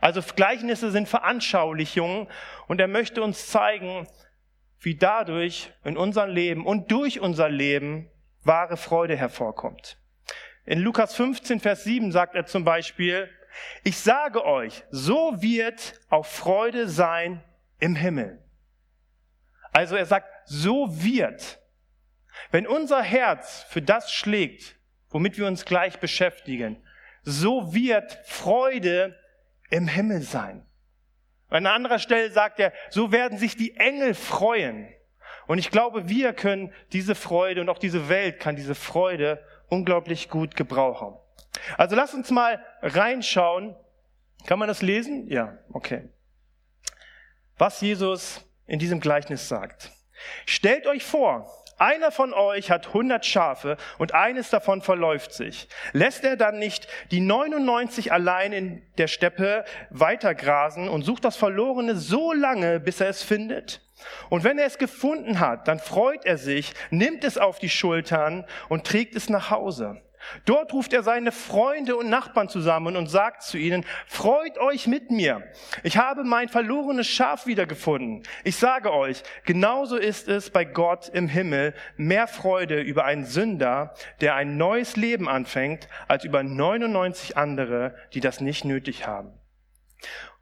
Also 0.00 0.22
Gleichnisse 0.22 0.90
sind 0.90 1.08
Veranschaulichungen 1.08 2.28
und 2.66 2.80
er 2.80 2.88
möchte 2.88 3.22
uns 3.22 3.48
zeigen, 3.48 4.06
wie 4.80 4.94
dadurch 4.94 5.72
in 5.84 5.96
unserem 5.96 6.30
Leben 6.30 6.66
und 6.66 6.90
durch 6.90 7.20
unser 7.20 7.48
Leben 7.48 8.10
wahre 8.44 8.76
Freude 8.76 9.16
hervorkommt. 9.16 9.98
In 10.64 10.80
Lukas 10.80 11.14
15, 11.14 11.60
Vers 11.60 11.84
7 11.84 12.12
sagt 12.12 12.34
er 12.34 12.46
zum 12.46 12.64
Beispiel, 12.64 13.28
ich 13.82 13.96
sage 13.96 14.44
euch, 14.44 14.84
so 14.90 15.40
wird 15.40 16.00
auch 16.10 16.26
Freude 16.26 16.88
sein 16.88 17.42
im 17.80 17.96
Himmel. 17.96 18.42
Also 19.72 19.96
er 19.96 20.06
sagt, 20.06 20.28
so 20.44 20.88
wird. 21.02 21.60
Wenn 22.50 22.66
unser 22.66 23.02
Herz 23.02 23.64
für 23.68 23.82
das 23.82 24.12
schlägt, 24.12 24.76
womit 25.10 25.38
wir 25.38 25.46
uns 25.46 25.64
gleich 25.64 25.98
beschäftigen, 25.98 26.82
so 27.22 27.74
wird 27.74 28.20
Freude 28.24 29.18
im 29.70 29.88
Himmel 29.88 30.22
sein. 30.22 30.64
An 31.50 31.66
anderer 31.66 31.98
Stelle 31.98 32.30
sagt 32.30 32.60
er, 32.60 32.72
so 32.90 33.10
werden 33.10 33.38
sich 33.38 33.56
die 33.56 33.76
Engel 33.76 34.14
freuen. 34.14 34.88
Und 35.46 35.58
ich 35.58 35.70
glaube, 35.70 36.08
wir 36.08 36.34
können 36.34 36.72
diese 36.92 37.14
Freude 37.14 37.62
und 37.62 37.70
auch 37.70 37.78
diese 37.78 38.08
Welt 38.08 38.38
kann 38.38 38.56
diese 38.56 38.74
Freude 38.74 39.42
unglaublich 39.68 40.28
gut 40.28 40.56
gebrauchen. 40.56 41.16
Also 41.76 41.96
lass 41.96 42.14
uns 42.14 42.30
mal 42.30 42.62
reinschauen. 42.82 43.74
Kann 44.46 44.58
man 44.58 44.68
das 44.68 44.82
lesen? 44.82 45.26
Ja, 45.28 45.58
okay. 45.72 46.08
Was 47.56 47.80
Jesus 47.80 48.44
in 48.66 48.78
diesem 48.78 49.00
Gleichnis 49.00 49.48
sagt. 49.48 49.90
Stellt 50.46 50.86
euch 50.86 51.04
vor, 51.04 51.57
einer 51.78 52.10
von 52.10 52.32
euch 52.32 52.70
hat 52.70 52.88
100 52.88 53.24
Schafe 53.24 53.76
und 53.98 54.14
eines 54.14 54.50
davon 54.50 54.82
verläuft 54.82 55.32
sich. 55.32 55.68
Lässt 55.92 56.24
er 56.24 56.36
dann 56.36 56.58
nicht 56.58 56.88
die 57.10 57.20
99 57.20 58.12
allein 58.12 58.52
in 58.52 58.82
der 58.98 59.06
Steppe 59.06 59.64
weitergrasen 59.90 60.88
und 60.88 61.02
sucht 61.02 61.24
das 61.24 61.36
Verlorene 61.36 61.96
so 61.96 62.32
lange, 62.32 62.80
bis 62.80 63.00
er 63.00 63.08
es 63.08 63.22
findet? 63.22 63.80
Und 64.28 64.44
wenn 64.44 64.58
er 64.58 64.66
es 64.66 64.78
gefunden 64.78 65.40
hat, 65.40 65.68
dann 65.68 65.78
freut 65.78 66.24
er 66.24 66.38
sich, 66.38 66.72
nimmt 66.90 67.24
es 67.24 67.38
auf 67.38 67.58
die 67.58 67.68
Schultern 67.68 68.44
und 68.68 68.86
trägt 68.86 69.16
es 69.16 69.28
nach 69.28 69.50
Hause. 69.50 70.00
Dort 70.44 70.72
ruft 70.72 70.92
er 70.92 71.02
seine 71.02 71.32
Freunde 71.32 71.96
und 71.96 72.08
Nachbarn 72.10 72.48
zusammen 72.48 72.96
und 72.96 73.08
sagt 73.08 73.42
zu 73.42 73.58
ihnen, 73.58 73.84
freut 74.06 74.58
euch 74.58 74.86
mit 74.86 75.10
mir. 75.10 75.42
Ich 75.82 75.96
habe 75.96 76.24
mein 76.24 76.48
verlorenes 76.48 77.06
Schaf 77.06 77.46
wiedergefunden. 77.46 78.22
Ich 78.44 78.56
sage 78.56 78.92
euch, 78.92 79.22
genauso 79.44 79.96
ist 79.96 80.28
es 80.28 80.50
bei 80.50 80.64
Gott 80.64 81.08
im 81.08 81.28
Himmel 81.28 81.74
mehr 81.96 82.26
Freude 82.26 82.80
über 82.80 83.04
einen 83.04 83.24
Sünder, 83.24 83.94
der 84.20 84.34
ein 84.34 84.56
neues 84.56 84.96
Leben 84.96 85.28
anfängt, 85.28 85.88
als 86.06 86.24
über 86.24 86.42
99 86.42 87.36
andere, 87.36 87.94
die 88.14 88.20
das 88.20 88.40
nicht 88.40 88.64
nötig 88.64 89.06
haben. 89.06 89.32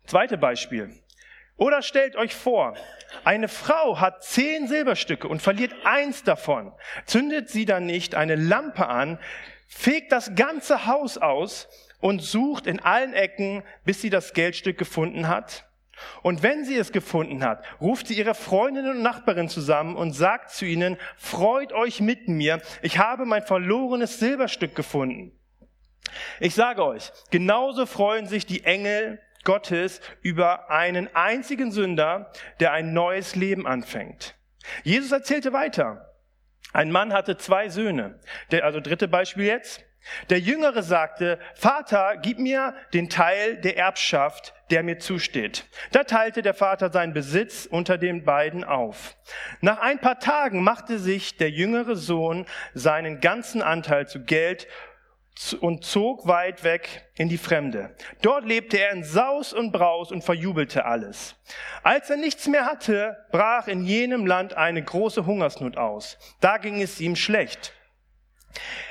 Zweite 0.07 0.39
Beispiel. 0.39 0.91
Oder 1.57 1.81
stellt 1.81 2.17
euch 2.17 2.35
vor, 2.35 2.75
eine 3.25 3.49
Frau 3.49 3.99
hat 3.99 4.23
zehn 4.23 4.69
Silberstücke 4.69 5.27
und 5.27 5.41
verliert 5.41 5.73
eins 5.85 6.23
davon. 6.23 6.73
Zündet 7.07 7.49
sie 7.49 7.65
dann 7.65 7.87
nicht 7.87 8.15
eine 8.15 8.35
Lampe 8.35 8.89
an, 8.89 9.19
fegt 9.67 10.13
das 10.13 10.35
ganze 10.35 10.87
Haus 10.87 11.19
aus 11.19 11.69
und 12.01 12.23
sucht 12.23 12.67
in 12.67 12.81
allen 12.81 13.15
Ecken, 13.15 13.63
bis 13.85 14.01
sie 14.01 14.11
das 14.11 14.33
Geldstück 14.33 14.79
gefunden 14.79 15.29
hat. 15.29 15.67
Und 16.23 16.43
wenn 16.43 16.65
sie 16.65 16.77
es 16.77 16.93
gefunden 16.93 17.43
hat, 17.43 17.65
ruft 17.81 18.09
sie 18.09 18.15
ihre 18.15 18.35
Freundinnen 18.35 18.97
und 18.97 19.03
Nachbarin 19.03 19.49
zusammen 19.49 19.97
und 19.97 20.13
sagt 20.13 20.51
zu 20.51 20.67
ihnen, 20.67 20.99
freut 21.17 21.73
euch 21.73 22.01
mit 22.01 22.29
mir, 22.29 22.61
ich 22.83 22.99
habe 22.99 23.25
mein 23.25 23.43
verlorenes 23.43 24.19
Silberstück 24.19 24.75
gefunden. 24.75 25.33
Ich 26.39 26.55
sage 26.55 26.85
euch, 26.85 27.11
genauso 27.31 27.87
freuen 27.87 28.27
sich 28.27 28.47
die 28.47 28.65
Engel 28.65 29.21
Gottes 29.45 30.01
über 30.23 30.71
einen 30.71 31.09
einzigen 31.15 31.73
Sünder, 31.73 32.31
der 32.61 32.73
ein 32.73 32.93
neues 32.93 33.35
Leben 33.37 33.67
anfängt. 33.67 34.35
Jesus 34.83 35.13
erzählte 35.13 35.53
weiter. 35.53 36.16
Ein 36.77 36.91
Mann 36.91 37.15
hatte 37.15 37.39
zwei 37.39 37.71
Söhne. 37.71 38.21
Der, 38.51 38.65
also 38.65 38.81
dritte 38.81 39.09
Beispiel 39.09 39.47
jetzt. 39.47 39.83
Der 40.29 40.39
Jüngere 40.39 40.83
sagte, 40.83 41.39
Vater, 41.55 42.19
gib 42.21 42.39
mir 42.39 42.75
den 42.93 43.09
Teil 43.09 43.57
der 43.57 43.79
Erbschaft, 43.79 44.53
der 44.71 44.83
mir 44.83 44.99
zusteht. 44.99 45.65
Da 45.93 46.05
teilte 46.05 46.43
der 46.43 46.53
Vater 46.53 46.93
seinen 46.93 47.15
Besitz 47.15 47.65
unter 47.65 47.97
den 47.97 48.27
beiden 48.27 48.63
auf. 48.63 49.17
Nach 49.63 49.81
ein 49.81 50.01
paar 50.01 50.21
Tagen 50.21 50.63
machte 50.63 50.99
sich 50.99 51.39
der 51.39 51.51
jüngere 51.51 51.97
Sohn 51.97 52.45
seinen 52.75 53.21
ganzen 53.21 53.63
Anteil 53.63 54.07
zu 54.07 54.23
Geld 54.23 54.69
und 55.61 55.85
zog 55.85 56.27
weit 56.27 56.65
weg 56.65 57.09
in 57.15 57.29
die 57.29 57.39
Fremde. 57.39 57.95
Dort 58.23 58.45
lebte 58.47 58.79
er 58.79 58.93
in 58.93 59.05
Saus 59.05 59.53
und 59.53 59.71
Braus 59.71 60.11
und 60.11 60.25
verjubelte 60.25 60.85
alles. 60.85 61.37
Als 61.83 62.09
er 62.09 62.17
nichts 62.17 62.47
mehr 62.47 62.65
hatte, 62.65 63.17
brach 63.33 63.69
in 63.69 63.85
jenem 63.85 64.27
Land 64.27 64.55
eine 64.55 64.83
große 64.83 65.27
Hungersnot 65.27 65.77
aus. 65.77 66.19
Da 66.41 66.59
ging 66.59 66.81
es 66.81 67.01
ihm 67.01 67.17
schlecht. 67.17 67.75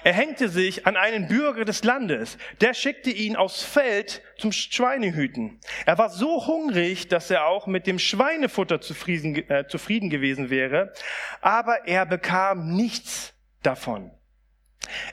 Er 0.03 0.13
hängte 0.13 0.49
sich 0.49 0.85
an 0.85 0.95
einen 0.95 1.27
Bürger 1.27 1.65
des 1.65 1.83
Landes, 1.83 2.37
der 2.61 2.75
schickte 2.75 3.09
ihn 3.09 3.35
aufs 3.35 3.63
Feld 3.63 4.21
zum 4.37 4.51
Schweinehüten. 4.51 5.59
Er 5.87 5.97
war 5.97 6.09
so 6.09 6.45
hungrig, 6.45 7.07
dass 7.07 7.31
er 7.31 7.47
auch 7.47 7.65
mit 7.65 7.87
dem 7.87 7.97
Schweinefutter 7.97 8.81
zufrieden, 8.81 9.49
äh, 9.49 9.67
zufrieden 9.67 10.11
gewesen 10.11 10.51
wäre, 10.51 10.93
aber 11.41 11.87
er 11.87 12.05
bekam 12.05 12.75
nichts 12.75 13.33
davon. 13.63 14.11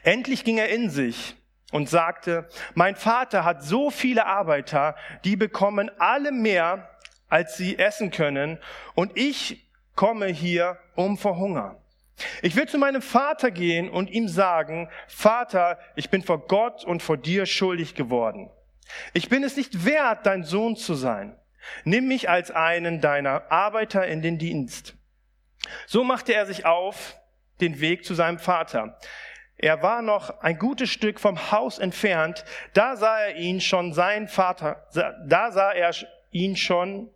Endlich 0.02 0.44
ging 0.44 0.58
er 0.58 0.68
in 0.68 0.90
sich 0.90 1.36
und 1.72 1.88
sagte, 1.88 2.48
mein 2.74 2.96
Vater 2.96 3.44
hat 3.44 3.64
so 3.64 3.90
viele 3.90 4.26
Arbeiter, 4.26 4.94
die 5.24 5.36
bekommen 5.36 5.90
alle 5.98 6.32
mehr, 6.32 6.88
als 7.28 7.56
sie 7.56 7.78
essen 7.78 8.10
können, 8.10 8.58
und 8.94 9.16
ich 9.16 9.68
komme 9.94 10.26
hier 10.26 10.78
um 10.94 11.16
verhungern. 11.16 11.76
Ich 12.42 12.56
will 12.56 12.68
zu 12.68 12.78
meinem 12.78 13.02
Vater 13.02 13.50
gehen 13.50 13.88
und 13.88 14.10
ihm 14.10 14.28
sagen, 14.28 14.88
Vater, 15.08 15.78
ich 15.96 16.10
bin 16.10 16.22
vor 16.22 16.46
Gott 16.46 16.84
und 16.84 17.02
vor 17.02 17.16
dir 17.16 17.46
schuldig 17.46 17.94
geworden. 17.94 18.50
Ich 19.14 19.28
bin 19.28 19.42
es 19.42 19.56
nicht 19.56 19.84
wert, 19.84 20.26
dein 20.26 20.44
Sohn 20.44 20.76
zu 20.76 20.94
sein. 20.94 21.36
Nimm 21.84 22.08
mich 22.08 22.28
als 22.28 22.50
einen 22.50 23.00
deiner 23.00 23.50
Arbeiter 23.50 24.06
in 24.06 24.20
den 24.20 24.38
Dienst. 24.38 24.94
So 25.86 26.04
machte 26.04 26.34
er 26.34 26.46
sich 26.46 26.66
auf 26.66 27.16
den 27.60 27.80
Weg 27.80 28.04
zu 28.04 28.14
seinem 28.14 28.38
Vater. 28.38 28.98
Er 29.62 29.80
war 29.80 30.02
noch 30.02 30.40
ein 30.40 30.58
gutes 30.58 30.90
Stück 30.90 31.20
vom 31.20 31.52
Haus 31.52 31.78
entfernt. 31.78 32.44
Da 32.74 32.96
sah 32.96 33.20
er 33.20 33.36
ihn 33.36 33.60
schon 33.60 33.92
sein 33.92 34.26
Vater, 34.26 34.84
da 35.24 35.52
sah 35.52 35.70
er 35.70 35.92
ihn 36.32 36.56
schon, 36.56 37.08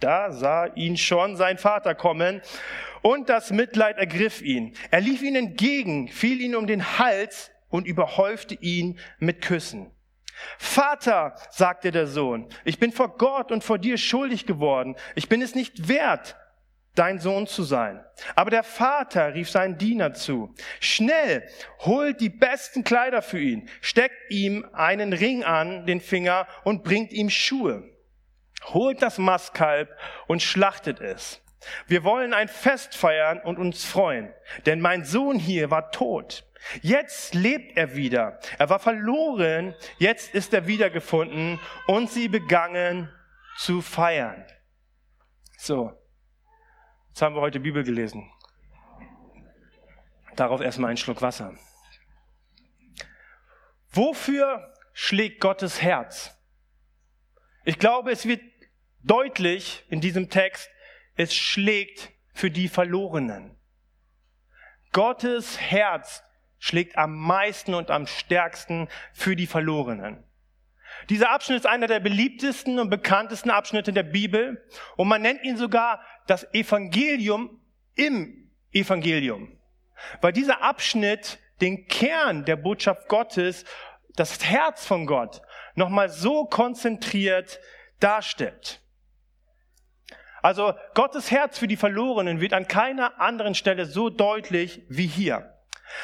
da 0.00 0.32
sah 0.32 0.66
ihn 0.74 0.96
schon 0.96 1.36
sein 1.36 1.58
Vater 1.58 1.94
kommen 1.94 2.40
und 3.02 3.28
das 3.28 3.50
Mitleid 3.50 3.98
ergriff 3.98 4.40
ihn. 4.40 4.74
Er 4.90 5.02
lief 5.02 5.20
ihm 5.20 5.36
entgegen, 5.36 6.08
fiel 6.08 6.40
ihn 6.40 6.56
um 6.56 6.66
den 6.66 6.98
Hals 6.98 7.50
und 7.68 7.86
überhäufte 7.86 8.54
ihn 8.54 8.98
mit 9.18 9.42
Küssen. 9.42 9.90
Vater, 10.56 11.34
sagte 11.50 11.90
der 11.90 12.06
Sohn, 12.06 12.48
ich 12.64 12.78
bin 12.78 12.90
vor 12.90 13.18
Gott 13.18 13.52
und 13.52 13.62
vor 13.62 13.76
dir 13.76 13.98
schuldig 13.98 14.46
geworden. 14.46 14.96
Ich 15.14 15.28
bin 15.28 15.42
es 15.42 15.54
nicht 15.54 15.88
wert, 15.88 16.36
dein 16.98 17.18
Sohn 17.18 17.46
zu 17.46 17.62
sein. 17.62 18.04
Aber 18.34 18.50
der 18.50 18.62
Vater 18.62 19.34
rief 19.34 19.50
seinen 19.50 19.78
Diener 19.78 20.14
zu, 20.14 20.54
schnell, 20.80 21.48
holt 21.80 22.20
die 22.20 22.30
besten 22.30 22.84
Kleider 22.84 23.22
für 23.22 23.40
ihn, 23.40 23.68
steckt 23.80 24.30
ihm 24.30 24.66
einen 24.72 25.12
Ring 25.12 25.44
an 25.44 25.86
den 25.86 26.00
Finger 26.00 26.46
und 26.64 26.82
bringt 26.82 27.12
ihm 27.12 27.30
Schuhe. 27.30 27.84
Holt 28.64 29.02
das 29.02 29.18
Mastkalb 29.18 29.90
und 30.26 30.42
schlachtet 30.42 31.00
es. 31.00 31.42
Wir 31.86 32.04
wollen 32.04 32.32
ein 32.32 32.48
Fest 32.48 32.94
feiern 32.94 33.40
und 33.40 33.58
uns 33.58 33.84
freuen, 33.84 34.32
denn 34.66 34.80
mein 34.80 35.04
Sohn 35.04 35.38
hier 35.38 35.70
war 35.70 35.90
tot. 35.90 36.44
Jetzt 36.82 37.34
lebt 37.34 37.76
er 37.76 37.94
wieder. 37.94 38.40
Er 38.58 38.70
war 38.70 38.78
verloren, 38.78 39.74
jetzt 39.98 40.34
ist 40.34 40.54
er 40.54 40.66
wiedergefunden 40.66 41.60
und 41.86 42.10
sie 42.10 42.28
begangen 42.28 43.10
zu 43.58 43.82
feiern. 43.82 44.44
So, 45.58 45.92
Jetzt 47.16 47.22
haben 47.22 47.34
wir 47.34 47.40
heute 47.40 47.60
Bibel 47.60 47.82
gelesen. 47.82 48.30
Darauf 50.34 50.60
erstmal 50.60 50.90
einen 50.90 50.98
Schluck 50.98 51.22
Wasser. 51.22 51.54
Wofür 53.90 54.74
schlägt 54.92 55.40
Gottes 55.40 55.80
Herz? 55.80 56.38
Ich 57.64 57.78
glaube, 57.78 58.10
es 58.10 58.26
wird 58.26 58.42
deutlich 59.02 59.86
in 59.88 60.02
diesem 60.02 60.28
Text, 60.28 60.68
es 61.14 61.34
schlägt 61.34 62.10
für 62.34 62.50
die 62.50 62.68
Verlorenen. 62.68 63.56
Gottes 64.92 65.58
Herz 65.58 66.22
schlägt 66.58 66.98
am 66.98 67.16
meisten 67.16 67.72
und 67.72 67.90
am 67.90 68.06
stärksten 68.06 68.88
für 69.14 69.36
die 69.36 69.46
Verlorenen. 69.46 70.22
Dieser 71.08 71.30
Abschnitt 71.30 71.58
ist 71.58 71.66
einer 71.66 71.86
der 71.86 72.00
beliebtesten 72.00 72.78
und 72.78 72.90
bekanntesten 72.90 73.50
Abschnitte 73.50 73.92
der 73.92 74.02
Bibel 74.02 74.64
und 74.96 75.08
man 75.08 75.22
nennt 75.22 75.44
ihn 75.44 75.56
sogar 75.56 76.00
das 76.26 76.52
Evangelium 76.52 77.60
im 77.94 78.50
Evangelium, 78.72 79.58
weil 80.20 80.32
dieser 80.32 80.62
Abschnitt 80.62 81.38
den 81.60 81.86
Kern 81.86 82.44
der 82.44 82.56
Botschaft 82.56 83.08
Gottes, 83.08 83.64
das 84.14 84.44
Herz 84.44 84.84
von 84.84 85.06
Gott, 85.06 85.42
nochmal 85.74 86.08
so 86.08 86.44
konzentriert 86.44 87.60
darstellt. 88.00 88.80
Also 90.42 90.74
Gottes 90.94 91.30
Herz 91.30 91.58
für 91.58 91.66
die 91.66 91.76
Verlorenen 91.76 92.40
wird 92.40 92.52
an 92.52 92.68
keiner 92.68 93.20
anderen 93.20 93.54
Stelle 93.54 93.86
so 93.86 94.10
deutlich 94.10 94.82
wie 94.88 95.06
hier. 95.06 95.54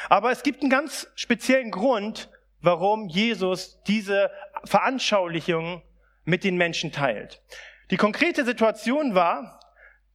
Aber 0.09 0.31
es 0.31 0.43
gibt 0.43 0.61
einen 0.61 0.69
ganz 0.69 1.07
speziellen 1.15 1.71
Grund, 1.71 2.29
warum 2.63 3.07
Jesus 3.09 3.83
diese 3.83 4.31
Veranschaulichung 4.63 5.83
mit 6.23 6.43
den 6.43 6.55
Menschen 6.57 6.91
teilt. 6.91 7.43
Die 7.91 7.97
konkrete 7.97 8.45
Situation 8.45 9.13
war, 9.13 9.59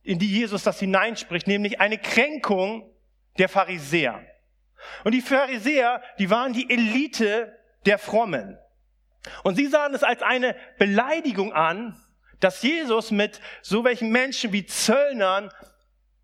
in 0.02 0.18
die 0.18 0.32
Jesus 0.32 0.64
das 0.64 0.80
hineinspricht, 0.80 1.46
nämlich 1.46 1.80
eine 1.80 1.98
Kränkung 1.98 2.90
der 3.36 3.48
Pharisäer. 3.48 4.24
Und 5.04 5.12
die 5.12 5.20
Pharisäer, 5.20 6.02
die 6.18 6.30
waren 6.30 6.54
die 6.54 6.70
Elite 6.70 7.54
der 7.84 7.98
Frommen. 7.98 8.58
Und 9.42 9.56
sie 9.56 9.66
sahen 9.66 9.94
es 9.94 10.02
als 10.02 10.22
eine 10.22 10.56
Beleidigung 10.78 11.52
an, 11.52 12.00
dass 12.40 12.62
Jesus 12.62 13.10
mit 13.10 13.40
so 13.60 13.84
welchen 13.84 14.10
Menschen 14.10 14.52
wie 14.52 14.64
Zöllnern 14.64 15.50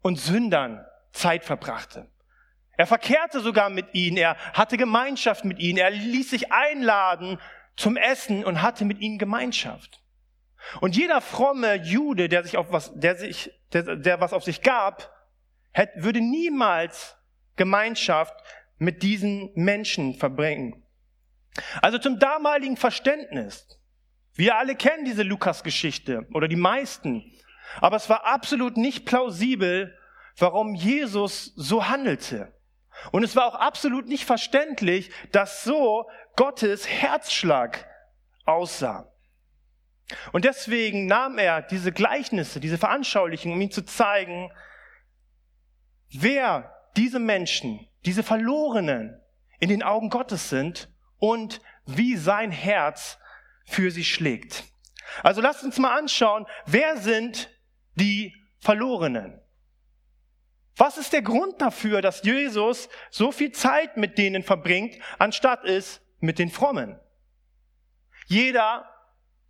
und 0.00 0.18
Sündern 0.18 0.86
Zeit 1.12 1.44
verbrachte. 1.44 2.08
Er 2.76 2.86
verkehrte 2.86 3.40
sogar 3.40 3.70
mit 3.70 3.94
ihnen, 3.94 4.16
er 4.16 4.36
hatte 4.52 4.76
Gemeinschaft 4.76 5.44
mit 5.44 5.58
ihnen, 5.58 5.78
er 5.78 5.90
ließ 5.90 6.30
sich 6.30 6.52
einladen 6.52 7.38
zum 7.76 7.96
Essen 7.96 8.44
und 8.44 8.62
hatte 8.62 8.84
mit 8.84 9.00
ihnen 9.00 9.18
Gemeinschaft. 9.18 10.00
Und 10.80 10.96
jeder 10.96 11.20
fromme 11.20 11.76
Jude, 11.76 12.28
der 12.28 12.42
sich 12.42 12.56
auf 12.56 12.72
was, 12.72 12.92
der 12.94 13.16
sich, 13.16 13.50
der, 13.72 13.96
der 13.96 14.20
was 14.20 14.32
auf 14.32 14.44
sich 14.44 14.62
gab, 14.62 15.12
hätte, 15.72 16.02
würde 16.02 16.20
niemals 16.20 17.16
Gemeinschaft 17.56 18.34
mit 18.78 19.02
diesen 19.02 19.50
Menschen 19.54 20.14
verbringen. 20.14 20.84
Also 21.82 21.98
zum 21.98 22.18
damaligen 22.18 22.76
Verständnis. 22.76 23.66
Wir 24.34 24.56
alle 24.56 24.74
kennen 24.74 25.04
diese 25.04 25.22
Lukas-Geschichte 25.22 26.26
oder 26.32 26.48
die 26.48 26.56
meisten. 26.56 27.32
Aber 27.80 27.96
es 27.96 28.08
war 28.08 28.24
absolut 28.24 28.76
nicht 28.76 29.06
plausibel, 29.06 29.96
warum 30.38 30.74
Jesus 30.74 31.52
so 31.54 31.88
handelte. 31.88 32.52
Und 33.12 33.22
es 33.24 33.36
war 33.36 33.46
auch 33.46 33.54
absolut 33.54 34.06
nicht 34.06 34.24
verständlich, 34.24 35.10
dass 35.32 35.64
so 35.64 36.08
Gottes 36.36 36.88
Herzschlag 36.88 37.86
aussah. 38.44 39.10
Und 40.32 40.44
deswegen 40.44 41.06
nahm 41.06 41.38
er 41.38 41.62
diese 41.62 41.92
Gleichnisse, 41.92 42.60
diese 42.60 42.78
Veranschaulichungen, 42.78 43.56
um 43.56 43.60
ihm 43.60 43.70
zu 43.70 43.84
zeigen, 43.84 44.52
wer 46.12 46.72
diese 46.96 47.18
Menschen, 47.18 47.88
diese 48.04 48.22
Verlorenen 48.22 49.20
in 49.60 49.68
den 49.68 49.82
Augen 49.82 50.10
Gottes 50.10 50.50
sind 50.50 50.88
und 51.18 51.60
wie 51.86 52.16
sein 52.16 52.50
Herz 52.50 53.18
für 53.66 53.90
sie 53.90 54.04
schlägt. 54.04 54.64
Also 55.22 55.40
lasst 55.40 55.64
uns 55.64 55.78
mal 55.78 55.96
anschauen, 55.96 56.46
wer 56.66 56.96
sind 56.96 57.50
die 57.94 58.34
Verlorenen? 58.58 59.40
Was 60.76 60.98
ist 60.98 61.12
der 61.12 61.22
Grund 61.22 61.60
dafür, 61.60 62.02
dass 62.02 62.22
Jesus 62.22 62.88
so 63.10 63.30
viel 63.30 63.52
Zeit 63.52 63.96
mit 63.96 64.18
denen 64.18 64.42
verbringt, 64.42 64.96
anstatt 65.18 65.64
es 65.64 66.00
mit 66.18 66.38
den 66.38 66.50
Frommen? 66.50 66.98
Jeder, 68.26 68.88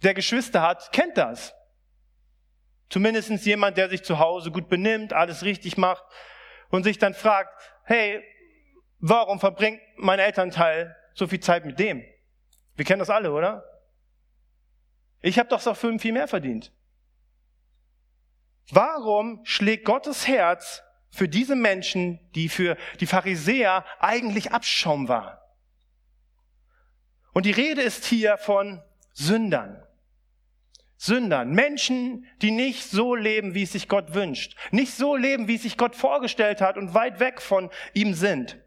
der 0.02 0.14
Geschwister 0.14 0.61
hat, 0.61 0.93
kennt 0.93 1.16
das. 1.16 1.54
Zumindest 2.90 3.31
jemand, 3.47 3.76
der 3.78 3.88
sich 3.88 4.02
zu 4.02 4.19
Hause 4.19 4.50
gut 4.50 4.69
benimmt, 4.69 5.12
alles 5.12 5.45
richtig 5.45 5.78
macht 5.78 6.04
und 6.69 6.85
sich 6.85 6.99
dann 6.99 7.14
fragt, 7.14 7.59
hey, 7.85 8.23
warum 8.99 9.40
verbringt 9.40 9.81
mein 9.97 10.19
Elternteil 10.19 10.95
so 11.14 11.26
viel 11.26 11.40
Zeit 11.40 11.64
mit 11.64 11.78
dem? 11.78 12.04
Wir 12.76 12.85
kennen 12.85 12.99
das 12.99 13.11
alle, 13.11 13.33
oder? 13.33 13.64
Ich 15.21 15.38
habe 15.38 15.49
doch 15.49 15.61
so 15.61 15.75
viel 15.75 16.12
mehr 16.12 16.28
verdient. 16.28 16.71
Warum 18.71 19.40
schlägt 19.45 19.87
Gottes 19.87 20.28
Herz 20.28 20.84
für 21.14 21.28
diese 21.28 21.56
Menschen, 21.56 22.18
die 22.35 22.49
für 22.49 22.76
die 23.00 23.06
Pharisäer 23.06 23.85
eigentlich 24.00 24.52
Abschaum 24.52 25.09
waren? 25.09 25.38
Und 27.33 27.47
die 27.47 27.52
Rede 27.52 27.83
ist 27.83 28.04
hier 28.04 28.37
von 28.37 28.83
Sündern. 29.12 29.82
Sündern, 30.97 31.50
Menschen, 31.50 32.26
die 32.41 32.50
nicht 32.50 32.84
so 32.84 33.15
leben, 33.15 33.54
wie 33.54 33.65
es 33.65 33.73
sich 33.73 33.89
Gott 33.89 34.15
wünscht, 34.15 34.56
nicht 34.71 34.95
so 34.95 35.17
leben, 35.17 35.49
wie 35.49 35.56
es 35.56 35.62
sich 35.62 35.76
Gott 35.76 35.95
vorgestellt 35.95 36.60
hat 36.60 36.76
und 36.76 36.95
weit 36.95 37.21
weg 37.21 37.43
von 37.43 37.71
ihm 37.93 38.15
sind. 38.15 38.58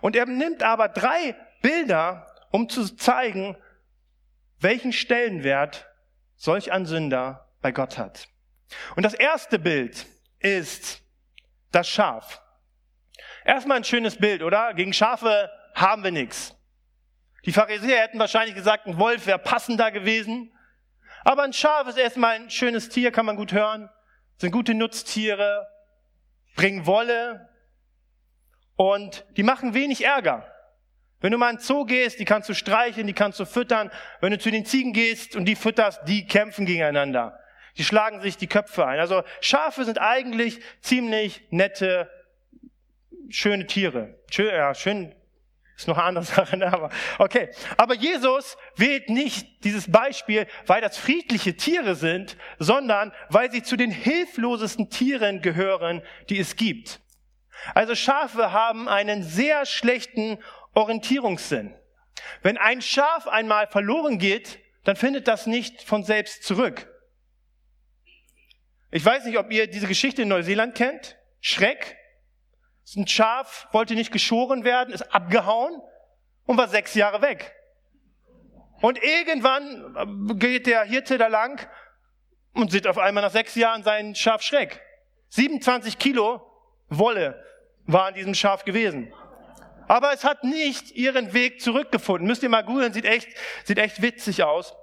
Und 0.00 0.14
er 0.14 0.26
nimmt 0.26 0.62
aber 0.62 0.88
drei 0.88 1.34
Bilder, 1.62 2.26
um 2.50 2.68
zu 2.68 2.84
zeigen, 2.96 3.56
welchen 4.60 4.92
Stellenwert 4.92 5.88
solch 6.36 6.72
ein 6.72 6.86
Sünder 6.86 7.48
bei 7.62 7.72
Gott 7.72 7.98
hat. 7.98 8.28
Und 8.94 9.04
das 9.04 9.14
erste 9.14 9.58
Bild 9.58 10.06
ist 10.40 11.02
das 11.72 11.88
Schaf. 11.88 12.42
Erstmal 13.44 13.78
ein 13.78 13.84
schönes 13.84 14.16
Bild, 14.16 14.42
oder? 14.42 14.74
Gegen 14.74 14.92
Schafe 14.92 15.50
haben 15.74 16.02
wir 16.04 16.10
nichts. 16.10 16.54
Die 17.44 17.52
Pharisäer 17.52 18.02
hätten 18.02 18.18
wahrscheinlich 18.18 18.54
gesagt, 18.54 18.86
ein 18.86 18.98
Wolf 18.98 19.26
wäre 19.26 19.38
passender 19.38 19.90
gewesen. 19.90 20.52
Aber 21.24 21.42
ein 21.42 21.52
Schaf 21.52 21.86
ist 21.86 21.98
erstmal 21.98 22.36
ein 22.36 22.50
schönes 22.50 22.88
Tier, 22.88 23.12
kann 23.12 23.26
man 23.26 23.36
gut 23.36 23.52
hören. 23.52 23.88
Sind 24.38 24.52
gute 24.52 24.74
Nutztiere, 24.74 25.66
bringen 26.56 26.86
Wolle 26.86 27.48
und 28.76 29.24
die 29.36 29.42
machen 29.42 29.74
wenig 29.74 30.04
Ärger. 30.04 30.46
Wenn 31.20 31.32
du 31.32 31.38
mal 31.38 31.50
in 31.50 31.56
den 31.56 31.62
Zoo 31.62 31.84
gehst, 31.84 32.18
die 32.18 32.24
kannst 32.24 32.48
du 32.48 32.54
streicheln, 32.54 33.06
die 33.06 33.14
kannst 33.14 33.40
du 33.40 33.46
füttern. 33.46 33.90
Wenn 34.20 34.32
du 34.32 34.38
zu 34.38 34.50
den 34.50 34.66
Ziegen 34.66 34.92
gehst 34.92 35.34
und 35.34 35.46
die 35.46 35.56
fütterst, 35.56 36.00
die 36.06 36.26
kämpfen 36.26 36.66
gegeneinander. 36.66 37.38
Die 37.78 37.84
schlagen 37.84 38.20
sich 38.20 38.36
die 38.36 38.46
Köpfe 38.46 38.86
ein. 38.86 38.98
Also 38.98 39.22
Schafe 39.40 39.84
sind 39.84 40.00
eigentlich 40.00 40.60
ziemlich 40.80 41.42
nette, 41.50 42.10
schöne 43.28 43.66
Tiere. 43.66 44.18
Schön, 44.30 44.46
ja, 44.46 44.74
schön 44.74 45.14
ist 45.76 45.88
noch 45.88 45.98
eine 45.98 46.06
andere 46.06 46.24
Sache, 46.34 46.56
ne? 46.56 46.72
aber 46.72 46.90
okay. 47.18 47.50
Aber 47.76 47.94
Jesus 47.94 48.56
wählt 48.76 49.10
nicht 49.10 49.64
dieses 49.64 49.90
Beispiel, 49.90 50.46
weil 50.66 50.80
das 50.80 50.96
friedliche 50.96 51.56
Tiere 51.56 51.94
sind, 51.94 52.36
sondern 52.58 53.12
weil 53.28 53.50
sie 53.50 53.62
zu 53.62 53.76
den 53.76 53.90
hilflosesten 53.90 54.90
Tieren 54.90 55.42
gehören, 55.42 56.02
die 56.28 56.38
es 56.38 56.56
gibt. 56.56 57.00
Also 57.74 57.94
Schafe 57.94 58.52
haben 58.52 58.88
einen 58.88 59.22
sehr 59.22 59.66
schlechten 59.66 60.38
Orientierungssinn. 60.74 61.74
Wenn 62.42 62.58
ein 62.58 62.82
Schaf 62.82 63.26
einmal 63.26 63.66
verloren 63.66 64.18
geht, 64.18 64.58
dann 64.84 64.96
findet 64.96 65.26
das 65.28 65.46
nicht 65.46 65.82
von 65.82 66.04
selbst 66.04 66.44
zurück. 66.44 66.88
Ich 68.96 69.04
weiß 69.04 69.26
nicht, 69.26 69.36
ob 69.36 69.52
ihr 69.52 69.66
diese 69.66 69.86
Geschichte 69.86 70.22
in 70.22 70.28
Neuseeland 70.28 70.74
kennt. 70.74 71.18
Schreck. 71.42 71.98
Ein 72.96 73.06
Schaf 73.06 73.68
wollte 73.72 73.94
nicht 73.94 74.10
geschoren 74.10 74.64
werden, 74.64 74.94
ist 74.94 75.14
abgehauen 75.14 75.82
und 76.46 76.56
war 76.56 76.68
sechs 76.68 76.94
Jahre 76.94 77.20
weg. 77.20 77.54
Und 78.80 78.98
irgendwann 79.02 80.38
geht 80.38 80.66
der 80.66 80.84
Hirte 80.84 81.18
da 81.18 81.26
lang 81.26 81.68
und 82.54 82.72
sieht 82.72 82.86
auf 82.86 82.96
einmal 82.96 83.22
nach 83.22 83.32
sechs 83.32 83.54
Jahren 83.54 83.82
seinen 83.82 84.14
Schaf 84.14 84.40
Schreck. 84.40 84.80
27 85.28 85.98
Kilo 85.98 86.40
Wolle 86.88 87.44
war 87.84 88.06
an 88.06 88.14
diesem 88.14 88.32
Schaf 88.32 88.64
gewesen. 88.64 89.12
Aber 89.88 90.14
es 90.14 90.24
hat 90.24 90.42
nicht 90.42 90.92
ihren 90.92 91.34
Weg 91.34 91.60
zurückgefunden. 91.60 92.26
Müsst 92.26 92.42
ihr 92.42 92.48
mal 92.48 92.64
googeln, 92.64 92.94
sieht 92.94 93.04
echt, 93.04 93.28
sieht 93.64 93.76
echt 93.76 94.00
witzig 94.00 94.42
aus. 94.42 94.74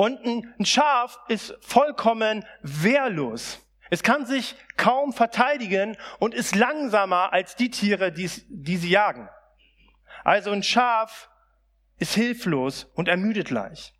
Und 0.00 0.24
ein 0.24 0.64
Schaf 0.64 1.18
ist 1.26 1.56
vollkommen 1.58 2.44
wehrlos. 2.62 3.66
Es 3.90 4.04
kann 4.04 4.26
sich 4.26 4.54
kaum 4.76 5.12
verteidigen 5.12 5.96
und 6.20 6.34
ist 6.34 6.54
langsamer 6.54 7.32
als 7.32 7.56
die 7.56 7.68
Tiere, 7.68 8.12
die, 8.12 8.28
sie 8.28 8.90
jagen. 8.90 9.28
Also 10.22 10.52
ein 10.52 10.62
Schaf 10.62 11.28
ist 11.96 12.14
hilflos 12.14 12.84
und 12.94 13.08
ermüdet 13.08 13.50
leicht. 13.50 13.92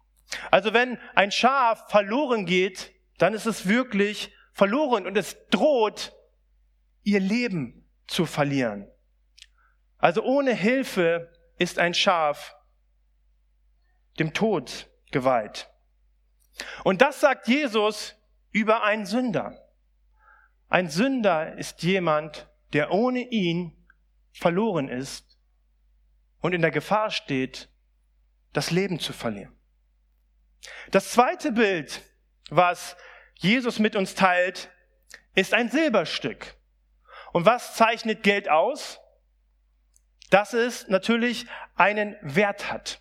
Also 0.53 0.73
wenn 0.73 1.01
ein 1.17 1.33
Schaf 1.33 1.91
verloren 1.91 2.47
geht, 2.47 2.93
dann 3.19 3.35
ist 3.35 3.47
es 3.47 3.67
wirklich 3.67 4.33
verloren 4.53 5.05
und 5.05 5.17
es 5.17 5.49
droht, 5.49 6.13
ihr 7.03 7.19
Leben 7.19 7.91
zu 8.07 8.25
verlieren. 8.25 8.89
Also 9.97 10.23
ohne 10.23 10.55
Hilfe 10.55 11.33
ist 11.59 11.81
ein 11.81 11.93
Schaf 11.93 12.55
dem 14.21 14.33
Tod 14.33 14.87
geweiht. 15.11 15.69
Und 16.85 17.01
das 17.01 17.21
sagt 17.21 17.49
Jesus 17.49 18.15
über 18.53 18.83
einen 18.83 19.07
Sünder. 19.07 19.61
Ein 20.69 20.89
Sünder 20.89 21.57
ist 21.57 21.83
jemand, 21.83 22.49
der 22.73 22.93
ohne 22.93 23.21
ihn 23.21 23.87
verloren 24.33 24.89
ist 24.89 25.39
und 26.41 26.53
in 26.53 26.61
der 26.61 26.71
Gefahr 26.71 27.11
steht, 27.11 27.69
das 28.53 28.71
Leben 28.71 28.99
zu 28.99 29.13
verlieren. 29.13 29.57
Das 30.91 31.13
zweite 31.13 31.53
Bild, 31.53 32.03
was 32.51 32.97
Jesus 33.37 33.79
mit 33.79 33.97
uns 33.97 34.15
teilt, 34.15 34.71
ist 35.35 35.55
ein 35.55 35.71
Silberstück. 35.71 36.57
Und 37.33 37.47
was 37.47 37.75
zeichnet 37.75 38.23
Geld 38.23 38.49
aus? 38.49 39.01
dass 40.31 40.53
es 40.53 40.89
natürlich 40.89 41.47
einen 41.75 42.17
Wert 42.21 42.71
hat. 42.71 43.01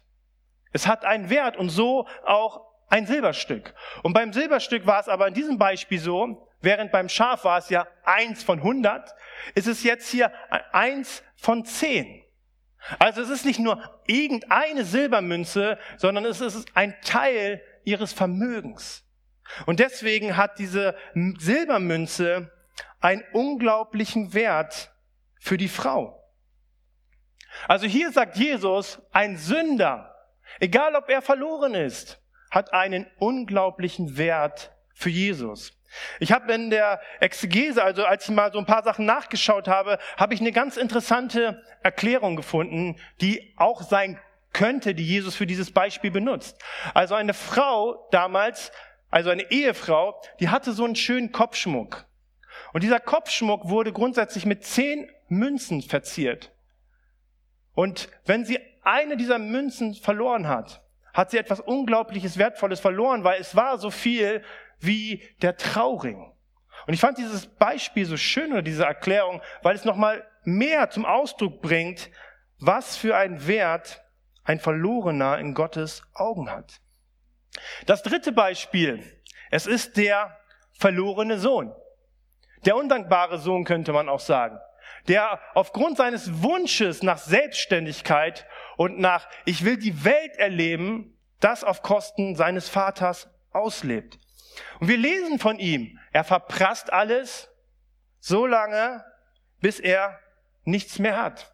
Es 0.72 0.88
hat 0.88 1.06
einen 1.06 1.30
Wert 1.30 1.58
und 1.58 1.70
so 1.70 2.08
auch 2.26 2.66
ein 2.89 3.06
Silberstück. 3.06 3.73
Und 4.04 4.13
beim 4.13 4.34
Silberstück 4.34 4.86
war 4.86 5.00
es 5.00 5.10
aber 5.10 5.28
in 5.28 5.34
diesem 5.34 5.58
Beispiel 5.58 6.00
so, 6.00 6.47
während 6.62 6.91
beim 6.91 7.10
Schaf 7.10 7.43
war 7.43 7.58
es 7.60 7.69
ja 7.69 7.88
eins 8.04 8.43
von 8.43 8.60
100, 8.60 9.13
ist 9.56 9.67
es 9.67 9.84
jetzt 9.84 10.10
hier 10.10 10.32
eins 10.71 11.23
von 11.36 11.65
zehn. 11.65 12.23
Also 13.00 13.21
es 13.21 13.30
ist 13.30 13.45
nicht 13.45 13.60
nur 13.60 14.02
irgendeine 14.06 14.86
Silbermünze, 14.86 15.78
sondern 15.97 16.26
es 16.26 16.41
ist 16.41 16.76
ein 16.76 16.95
Teil 17.02 17.62
ihres 17.84 18.13
Vermögens. 18.13 19.04
Und 19.65 19.80
deswegen 19.80 20.38
hat 20.38 20.60
diese 20.60 20.95
Silbermünze 21.13 22.52
einen 23.00 23.23
unglaublichen 23.34 24.34
Wert 24.34 24.91
für 25.39 25.58
die 25.58 25.67
Frau. 25.67 26.13
Also 27.67 27.88
hier 27.88 28.12
sagt 28.12 28.38
Jesus, 28.38 29.02
ein 29.12 29.38
Sünder, 29.38 30.15
egal 30.60 30.95
ob 30.95 31.10
er 31.10 31.21
verloren 31.21 31.73
ist, 31.73 32.21
hat 32.51 32.73
einen 32.73 33.07
unglaublichen 33.17 34.17
Wert 34.17 34.71
für 34.93 35.10
Jesus. 35.10 35.73
Ich 36.19 36.31
habe 36.31 36.51
in 36.53 36.69
der 36.69 36.99
Exegese, 37.19 37.83
also 37.83 38.03
als 38.05 38.27
ich 38.27 38.36
mal 38.36 38.51
so 38.51 38.60
ein 38.60 38.65
paar 38.65 38.83
Sachen 38.83 39.05
nachgeschaut 39.05 39.67
habe, 39.67 39.99
habe 40.17 40.33
ich 40.33 40.41
eine 40.41 40.51
ganz 40.51 40.77
interessante 40.77 41.63
Erklärung 41.81 42.36
gefunden, 42.36 42.97
die 43.21 43.53
auch 43.55 43.81
sein 43.81 44.19
könnte, 44.53 44.95
die 44.95 45.05
Jesus 45.05 45.36
für 45.36 45.47
dieses 45.47 45.71
Beispiel 45.71 46.12
benutzt. 46.12 46.60
Also 46.93 47.15
eine 47.15 47.33
Frau 47.33 48.07
damals, 48.12 48.71
also 49.10 49.29
eine 49.29 49.49
Ehefrau, 49.51 50.19
die 50.39 50.49
hatte 50.49 50.73
so 50.73 50.83
einen 50.83 50.95
schönen 50.95 51.31
Kopfschmuck. 51.31 52.05
Und 52.73 52.83
dieser 52.83 52.99
Kopfschmuck 52.99 53.69
wurde 53.69 53.93
grundsätzlich 53.93 54.45
mit 54.45 54.65
zehn 54.65 55.10
Münzen 55.29 55.81
verziert. 55.81 56.51
Und 57.73 58.10
wenn 58.25 58.45
sie 58.45 58.60
eine 58.83 59.17
dieser 59.17 59.38
Münzen 59.38 59.93
verloren 59.93 60.47
hat, 60.47 60.81
hat 61.17 61.32
sie 61.32 61.39
etwas 61.39 61.60
Unglaubliches, 61.60 62.38
Wertvolles 62.38 62.80
verloren, 62.80 63.23
weil 63.23 63.41
es 63.41 63.56
war 63.56 63.80
so 63.80 63.89
viel 63.89 64.43
wie 64.80 65.23
der 65.41 65.58
Trauring. 65.58 66.32
Und 66.86 66.93
ich 66.93 66.99
fand 66.99 67.17
dieses 67.17 67.47
Beispiel 67.47 68.06
so 68.06 68.17
schön 68.17 68.51
oder 68.51 68.62
diese 68.62 68.86
Erklärung, 68.86 69.41
weil 69.63 69.75
es 69.75 69.84
nochmal 69.84 70.23
mehr 70.43 70.91
zum 70.91 71.06
Ausdruck 71.06 71.60
bringt, 71.63 72.12
was 72.60 72.97
für 72.97 73.17
ein 73.17 73.47
Wert 73.47 74.03
ein 74.43 74.60
Verlorener 74.60 75.39
in 75.39 75.56
Gottes 75.56 76.03
Augen 76.13 76.51
hat. 76.51 76.82
Das 77.88 78.03
dritte 78.03 78.32
Beispiel, 78.32 79.03
es 79.49 79.65
ist 79.65 79.97
der 79.97 80.38
verlorene 80.73 81.39
Sohn. 81.39 81.73
Der 82.67 82.75
undankbare 82.75 83.39
Sohn 83.39 83.63
könnte 83.63 83.91
man 83.91 84.08
auch 84.08 84.19
sagen, 84.19 84.60
der 85.08 85.39
aufgrund 85.54 85.98
seines 85.98 86.43
Wunsches 86.43 87.04
nach 87.04 87.17
Selbstständigkeit 87.17 88.46
und 88.76 89.00
nach 89.00 89.28
ich 89.46 89.63
will 89.63 89.78
die 89.78 90.04
Welt 90.04 90.36
erleben, 90.38 91.17
das 91.39 91.63
auf 91.63 91.82
Kosten 91.82 92.36
seines 92.36 92.70
Vaters 92.70 93.30
auslebt. 93.52 94.20
Und 94.80 94.88
wir 94.88 94.98
lesen 94.98 95.39
von 95.39 95.60
ihm, 95.60 96.00
er 96.12 96.24
verprasst 96.24 96.91
alles 96.91 97.50
so 98.20 98.46
lange, 98.46 99.04
bis 99.62 99.80
er 99.80 100.20
nichts 100.63 101.00
mehr 101.00 101.22
hat. 101.22 101.54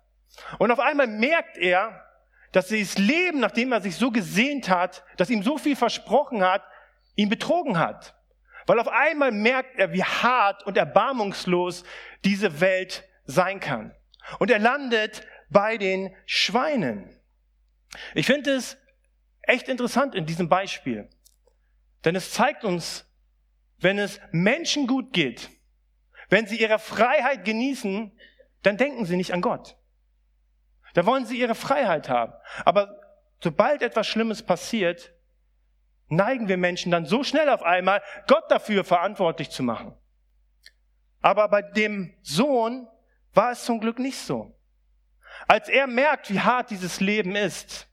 Und 0.58 0.72
auf 0.72 0.80
einmal 0.80 1.08
merkt 1.08 1.58
er, 1.58 2.06
dass 2.52 2.68
dieses 2.68 2.98
Leben, 2.98 3.39
nachdem 3.39 3.72
er 3.72 3.82
sich 3.82 3.96
so 3.96 4.12
gesehnt 4.12 4.70
hat, 4.70 5.04
dass 5.18 5.30
ihm 5.30 5.44
so 5.44 5.58
viel 5.58 5.76
versprochen 5.76 6.44
hat, 6.44 6.63
ihn 7.16 7.30
betrogen 7.30 7.78
hat. 7.78 8.16
Weil 8.66 8.80
auf 8.80 8.88
einmal 8.88 9.32
merkt 9.32 9.78
er, 9.78 9.92
wie 9.92 10.04
hart 10.04 10.63
und 10.63 10.78
erbarmungslos 10.78 11.84
diese 12.24 12.62
Welt 12.62 13.04
sein 13.26 13.60
kann. 13.60 13.96
Und 14.40 14.52
er 14.52 14.60
landet 14.60 15.26
bei 15.50 15.78
den 15.78 16.16
Schweinen. 16.26 17.20
Ich 18.16 18.26
finde 18.26 18.56
es 18.56 18.78
echt 19.42 19.68
interessant 19.68 20.16
in 20.16 20.26
diesem 20.26 20.50
Beispiel. 20.50 21.10
Denn 22.06 22.16
es 22.16 22.32
zeigt 22.32 22.64
uns, 22.64 23.10
wenn 23.78 24.00
es 24.00 24.20
Menschen 24.32 24.88
gut 24.88 25.14
geht, 25.14 25.50
wenn 26.30 26.48
sie 26.48 26.60
ihre 26.60 26.80
Freiheit 26.80 27.46
genießen, 27.46 28.18
dann 28.64 28.78
denken 28.78 29.06
sie 29.06 29.18
nicht 29.18 29.34
an 29.34 29.42
Gott. 29.42 29.78
Da 30.94 31.06
wollen 31.06 31.26
sie 31.26 31.40
ihre 31.40 31.56
Freiheit 31.56 32.10
haben. 32.10 32.34
Aber 32.66 33.00
sobald 33.42 33.82
etwas 33.82 34.08
Schlimmes 34.08 34.44
passiert, 34.44 35.14
neigen 36.08 36.48
wir 36.48 36.58
Menschen 36.58 36.92
dann 36.92 37.06
so 37.06 37.24
schnell 37.24 37.50
auf 37.50 37.64
einmal, 37.64 38.02
Gott 38.28 38.50
dafür 38.50 38.84
verantwortlich 38.84 39.50
zu 39.50 39.64
machen. 39.64 39.96
Aber 41.22 41.48
bei 41.50 41.62
dem 41.62 42.16
Sohn 42.22 42.88
war 43.34 43.52
es 43.52 43.65
zum 43.65 43.80
Glück 43.80 44.00
nicht 44.00 44.17
so. 44.17 44.56
Als 45.48 45.69
er 45.69 45.88
merkt, 45.88 46.30
wie 46.30 46.39
hart 46.39 46.69
dieses 46.69 47.00
Leben 47.00 47.36
ist, 47.36 47.88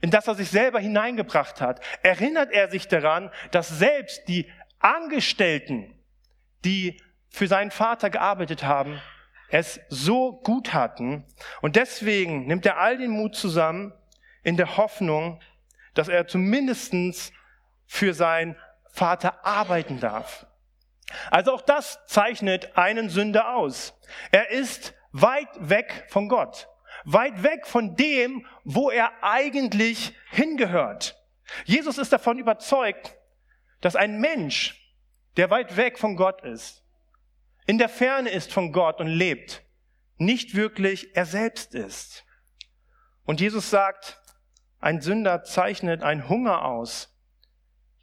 in 0.00 0.10
das 0.10 0.26
er 0.26 0.34
sich 0.34 0.50
selber 0.50 0.80
hineingebracht 0.80 1.60
hat, 1.60 1.80
erinnert 2.02 2.52
er 2.52 2.70
sich 2.70 2.88
daran, 2.88 3.30
dass 3.50 3.68
selbst 3.68 4.28
die 4.28 4.50
Angestellten, 4.78 5.94
die 6.64 7.00
für 7.28 7.46
seinen 7.46 7.70
Vater 7.70 8.10
gearbeitet 8.10 8.64
haben, 8.64 9.00
es 9.50 9.80
so 9.88 10.40
gut 10.40 10.72
hatten. 10.72 11.24
Und 11.60 11.76
deswegen 11.76 12.46
nimmt 12.46 12.64
er 12.66 12.78
all 12.78 12.96
den 12.96 13.10
Mut 13.10 13.34
zusammen 13.34 13.92
in 14.42 14.56
der 14.56 14.76
Hoffnung, 14.76 15.40
dass 15.94 16.08
er 16.08 16.26
zumindestens 16.26 17.32
für 17.86 18.14
seinen 18.14 18.56
Vater 18.90 19.44
arbeiten 19.44 20.00
darf. 20.00 20.46
Also 21.30 21.52
auch 21.52 21.62
das 21.62 21.98
zeichnet 22.06 22.76
einen 22.76 23.08
Sünder 23.08 23.54
aus. 23.54 23.98
Er 24.30 24.50
ist 24.50 24.94
weit 25.12 25.48
weg 25.58 26.06
von 26.08 26.28
Gott 26.28 26.68
weit 27.04 27.42
weg 27.42 27.66
von 27.66 27.96
dem, 27.96 28.46
wo 28.64 28.90
er 28.90 29.22
eigentlich 29.22 30.14
hingehört. 30.30 31.16
Jesus 31.64 31.98
ist 31.98 32.12
davon 32.12 32.38
überzeugt, 32.38 33.16
dass 33.80 33.96
ein 33.96 34.20
Mensch, 34.20 34.76
der 35.36 35.50
weit 35.50 35.76
weg 35.76 35.98
von 35.98 36.16
Gott 36.16 36.42
ist, 36.44 36.84
in 37.66 37.78
der 37.78 37.88
Ferne 37.88 38.30
ist 38.30 38.52
von 38.52 38.72
Gott 38.72 39.00
und 39.00 39.06
lebt, 39.06 39.62
nicht 40.16 40.54
wirklich 40.54 41.14
er 41.16 41.24
selbst 41.24 41.74
ist. 41.74 42.24
Und 43.24 43.40
Jesus 43.40 43.70
sagt, 43.70 44.20
ein 44.80 45.00
Sünder 45.00 45.44
zeichnet 45.44 46.02
einen 46.02 46.28
Hunger 46.28 46.64
aus, 46.64 47.16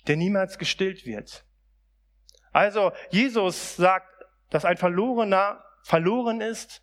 der 0.07 0.15
niemals 0.15 0.57
gestillt 0.57 1.05
wird. 1.05 1.45
Also 2.51 2.91
Jesus 3.09 3.75
sagt, 3.75 4.25
dass 4.49 4.65
ein 4.65 4.77
Verlorener 4.77 5.63
verloren 5.83 6.41
ist 6.41 6.81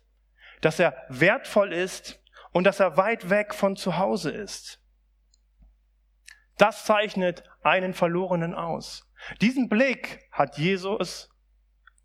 dass 0.65 0.79
er 0.79 1.05
wertvoll 1.09 1.73
ist 1.73 2.19
und 2.51 2.63
dass 2.63 2.79
er 2.79 2.97
weit 2.97 3.29
weg 3.29 3.53
von 3.53 3.75
zu 3.75 3.97
Hause 3.97 4.31
ist. 4.31 4.81
Das 6.57 6.85
zeichnet 6.85 7.43
einen 7.61 7.93
Verlorenen 7.93 8.55
aus. 8.55 9.07
Diesen 9.41 9.69
Blick 9.69 10.27
hat 10.31 10.57
Jesus 10.57 11.29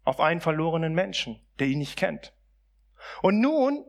auf 0.05 0.21
einen 0.21 0.43
verlorenen 0.43 0.93
Menschen, 0.93 1.41
der 1.59 1.69
ihn 1.69 1.79
nicht 1.79 1.97
kennt. 1.97 2.35
Und 3.23 3.41
nun 3.41 3.85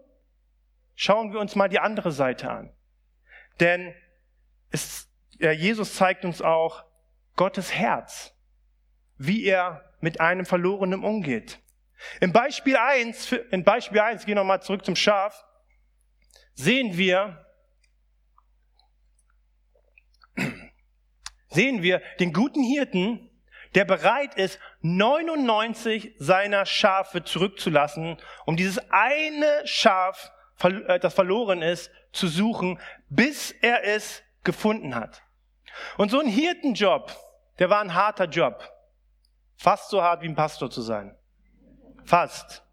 schauen 0.95 1.33
wir 1.33 1.41
uns 1.41 1.55
mal 1.55 1.67
die 1.67 1.79
andere 1.79 2.13
Seite 2.13 2.49
an. 2.49 2.73
Denn 3.59 3.93
es, 4.69 5.09
ja, 5.39 5.51
Jesus 5.51 5.95
zeigt 5.95 6.23
uns 6.23 6.41
auch 6.41 6.85
Gottes 7.35 7.73
Herz, 7.73 8.33
wie 9.25 9.45
er 9.45 9.83
mit 9.99 10.19
einem 10.19 10.45
Verlorenen 10.45 11.03
umgeht. 11.03 11.59
Im 12.19 12.33
Beispiel 12.33 12.75
1, 12.75 13.31
in 13.51 13.63
Beispiel 13.63 13.99
1, 13.99 14.21
gehen 14.25 14.29
wir 14.29 14.35
nochmal 14.35 14.63
zurück 14.63 14.83
zum 14.83 14.95
Schaf, 14.95 15.45
sehen 16.55 16.97
wir, 16.97 17.45
sehen 21.49 21.83
wir 21.83 22.01
den 22.19 22.33
guten 22.33 22.63
Hirten, 22.63 23.29
der 23.75 23.85
bereit 23.85 24.33
ist, 24.35 24.59
99 24.81 26.15
seiner 26.17 26.65
Schafe 26.65 27.23
zurückzulassen, 27.23 28.17
um 28.45 28.57
dieses 28.57 28.79
eine 28.89 29.61
Schaf, 29.65 30.31
äh, 30.63 30.99
das 30.99 31.13
verloren 31.13 31.61
ist, 31.61 31.91
zu 32.11 32.27
suchen, 32.27 32.79
bis 33.09 33.51
er 33.51 33.83
es 33.85 34.23
gefunden 34.43 34.95
hat. 34.95 35.21
Und 35.97 36.09
so 36.09 36.19
ein 36.19 36.27
Hirtenjob, 36.27 37.15
der 37.59 37.69
war 37.69 37.81
ein 37.81 37.93
harter 37.93 38.25
Job. 38.25 38.67
Fast 39.61 39.91
so 39.91 40.01
hart 40.01 40.23
wie 40.23 40.27
ein 40.27 40.33
Pastor 40.33 40.71
zu 40.71 40.81
sein. 40.81 41.15
Fast. 42.03 42.63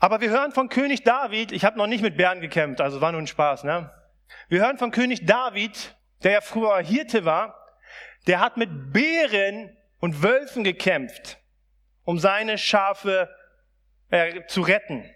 Aber 0.00 0.20
wir 0.20 0.30
hören 0.30 0.50
von 0.50 0.68
König 0.68 1.04
David, 1.04 1.52
ich 1.52 1.64
habe 1.64 1.78
noch 1.78 1.86
nicht 1.86 2.02
mit 2.02 2.16
Bären 2.16 2.40
gekämpft, 2.40 2.80
also 2.80 3.00
war 3.00 3.12
nur 3.12 3.20
ein 3.20 3.28
Spaß, 3.28 3.62
ne? 3.62 3.92
Wir 4.48 4.58
hören 4.58 4.78
von 4.78 4.90
König 4.90 5.26
David, 5.26 5.96
der 6.24 6.32
ja 6.32 6.40
früher 6.40 6.76
Hirte 6.80 7.24
war, 7.24 7.54
der 8.26 8.40
hat 8.40 8.56
mit 8.56 8.92
Bären 8.92 9.76
und 10.00 10.24
Wölfen 10.24 10.64
gekämpft, 10.64 11.38
um 12.02 12.18
seine 12.18 12.58
Schafe 12.58 13.32
äh, 14.10 14.44
zu 14.48 14.62
retten. 14.62 15.08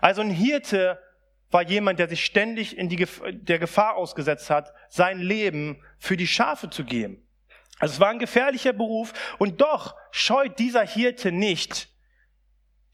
Also 0.00 0.22
ein 0.22 0.30
Hirte 0.30 1.02
war 1.50 1.62
jemand, 1.62 1.98
der 1.98 2.08
sich 2.08 2.24
ständig 2.24 2.78
in 2.78 2.88
die 2.88 2.94
Gef 2.94 3.20
der 3.32 3.58
Gefahr 3.58 3.96
ausgesetzt 3.96 4.48
hat, 4.48 4.72
sein 4.88 5.18
Leben 5.18 5.82
für 5.98 6.16
die 6.16 6.28
Schafe 6.28 6.70
zu 6.70 6.84
geben. 6.84 7.26
Also 7.80 7.94
es 7.94 8.00
war 8.00 8.10
ein 8.10 8.18
gefährlicher 8.18 8.72
Beruf 8.72 9.12
und 9.38 9.60
doch 9.60 9.96
scheut 10.12 10.58
dieser 10.58 10.86
Hirte 10.86 11.32
nicht, 11.32 11.88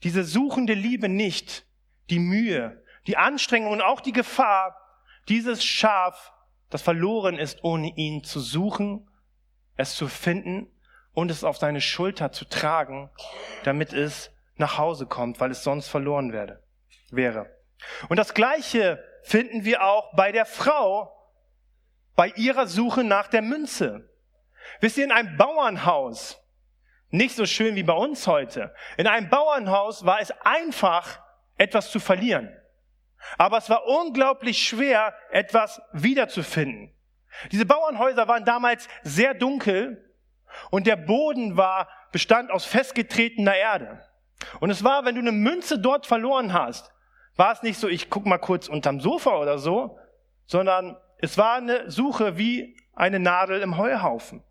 diese 0.03 0.23
suchende 0.23 0.73
Liebe 0.73 1.09
nicht, 1.09 1.67
die 2.09 2.19
Mühe, 2.19 2.83
die 3.05 3.17
Anstrengung 3.17 3.73
und 3.73 3.81
auch 3.81 3.99
die 3.99 4.13
Gefahr, 4.13 4.75
dieses 5.27 5.63
Schaf, 5.63 6.31
das 6.69 6.81
verloren 6.81 7.37
ist, 7.37 7.63
ohne 7.63 7.93
ihn 7.95 8.23
zu 8.23 8.39
suchen, 8.39 9.09
es 9.75 9.93
zu 9.93 10.07
finden 10.07 10.71
und 11.13 11.31
es 11.31 11.43
auf 11.43 11.57
seine 11.57 11.81
Schulter 11.81 12.31
zu 12.31 12.45
tragen, 12.45 13.09
damit 13.63 13.91
es 13.91 14.31
nach 14.55 14.77
Hause 14.77 15.05
kommt, 15.05 15.39
weil 15.41 15.51
es 15.51 15.63
sonst 15.63 15.89
verloren 15.89 16.31
werde, 16.31 16.63
wäre. 17.11 17.53
Und 18.07 18.17
das 18.17 18.33
Gleiche 18.33 19.03
finden 19.23 19.65
wir 19.65 19.83
auch 19.83 20.15
bei 20.15 20.31
der 20.31 20.45
Frau, 20.45 21.13
bei 22.15 22.29
ihrer 22.29 22.67
Suche 22.67 23.03
nach 23.03 23.27
der 23.27 23.41
Münze. 23.41 24.06
Wisst 24.79 24.97
ihr, 24.97 25.05
in 25.05 25.11
einem 25.11 25.37
Bauernhaus, 25.37 26.41
nicht 27.09 27.35
so 27.35 27.45
schön 27.45 27.75
wie 27.75 27.83
bei 27.83 27.93
uns 27.93 28.27
heute, 28.27 28.73
in 28.97 29.07
einem 29.07 29.29
Bauernhaus 29.29 30.05
war 30.05 30.19
es 30.19 30.31
einfach, 30.41 31.19
etwas 31.57 31.91
zu 31.91 31.99
verlieren. 31.99 32.55
Aber 33.37 33.57
es 33.57 33.69
war 33.69 33.85
unglaublich 33.85 34.67
schwer, 34.67 35.13
etwas 35.31 35.81
wiederzufinden. 35.91 36.93
Diese 37.51 37.65
Bauernhäuser 37.65 38.27
waren 38.27 38.45
damals 38.45 38.87
sehr 39.03 39.33
dunkel 39.33 40.03
und 40.69 40.87
der 40.87 40.95
Boden 40.95 41.57
war, 41.57 41.89
bestand 42.11 42.51
aus 42.51 42.65
festgetretener 42.65 43.55
Erde. 43.55 44.03
Und 44.59 44.69
es 44.69 44.83
war, 44.83 45.05
wenn 45.05 45.15
du 45.15 45.21
eine 45.21 45.31
Münze 45.31 45.79
dort 45.79 46.05
verloren 46.05 46.53
hast, 46.53 46.91
war 47.35 47.51
es 47.51 47.63
nicht 47.63 47.79
so, 47.79 47.87
ich 47.87 48.09
guck 48.09 48.25
mal 48.25 48.37
kurz 48.37 48.67
unterm 48.67 48.99
Sofa 48.99 49.37
oder 49.37 49.57
so, 49.59 49.99
sondern 50.45 50.97
es 51.19 51.37
war 51.37 51.55
eine 51.55 51.89
Suche 51.89 52.37
wie 52.37 52.77
eine 52.93 53.19
Nadel 53.19 53.61
im 53.61 53.77
Heuhaufen. 53.77 54.43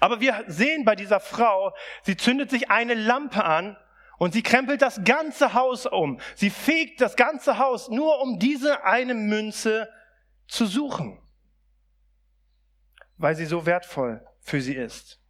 Aber 0.00 0.20
wir 0.20 0.44
sehen 0.48 0.84
bei 0.84 0.94
dieser 0.94 1.20
Frau, 1.20 1.74
sie 2.02 2.16
zündet 2.16 2.50
sich 2.50 2.70
eine 2.70 2.94
Lampe 2.94 3.44
an 3.44 3.76
und 4.18 4.32
sie 4.32 4.42
krempelt 4.42 4.82
das 4.82 5.02
ganze 5.04 5.54
Haus 5.54 5.86
um. 5.86 6.20
Sie 6.34 6.50
fegt 6.50 7.00
das 7.00 7.16
ganze 7.16 7.58
Haus 7.58 7.88
nur 7.88 8.20
um 8.20 8.38
diese 8.38 8.84
eine 8.84 9.14
Münze 9.14 9.88
zu 10.46 10.66
suchen, 10.66 11.20
weil 13.16 13.34
sie 13.34 13.46
so 13.46 13.66
wertvoll 13.66 14.24
für 14.40 14.60
sie 14.60 14.74
ist. 14.74 15.20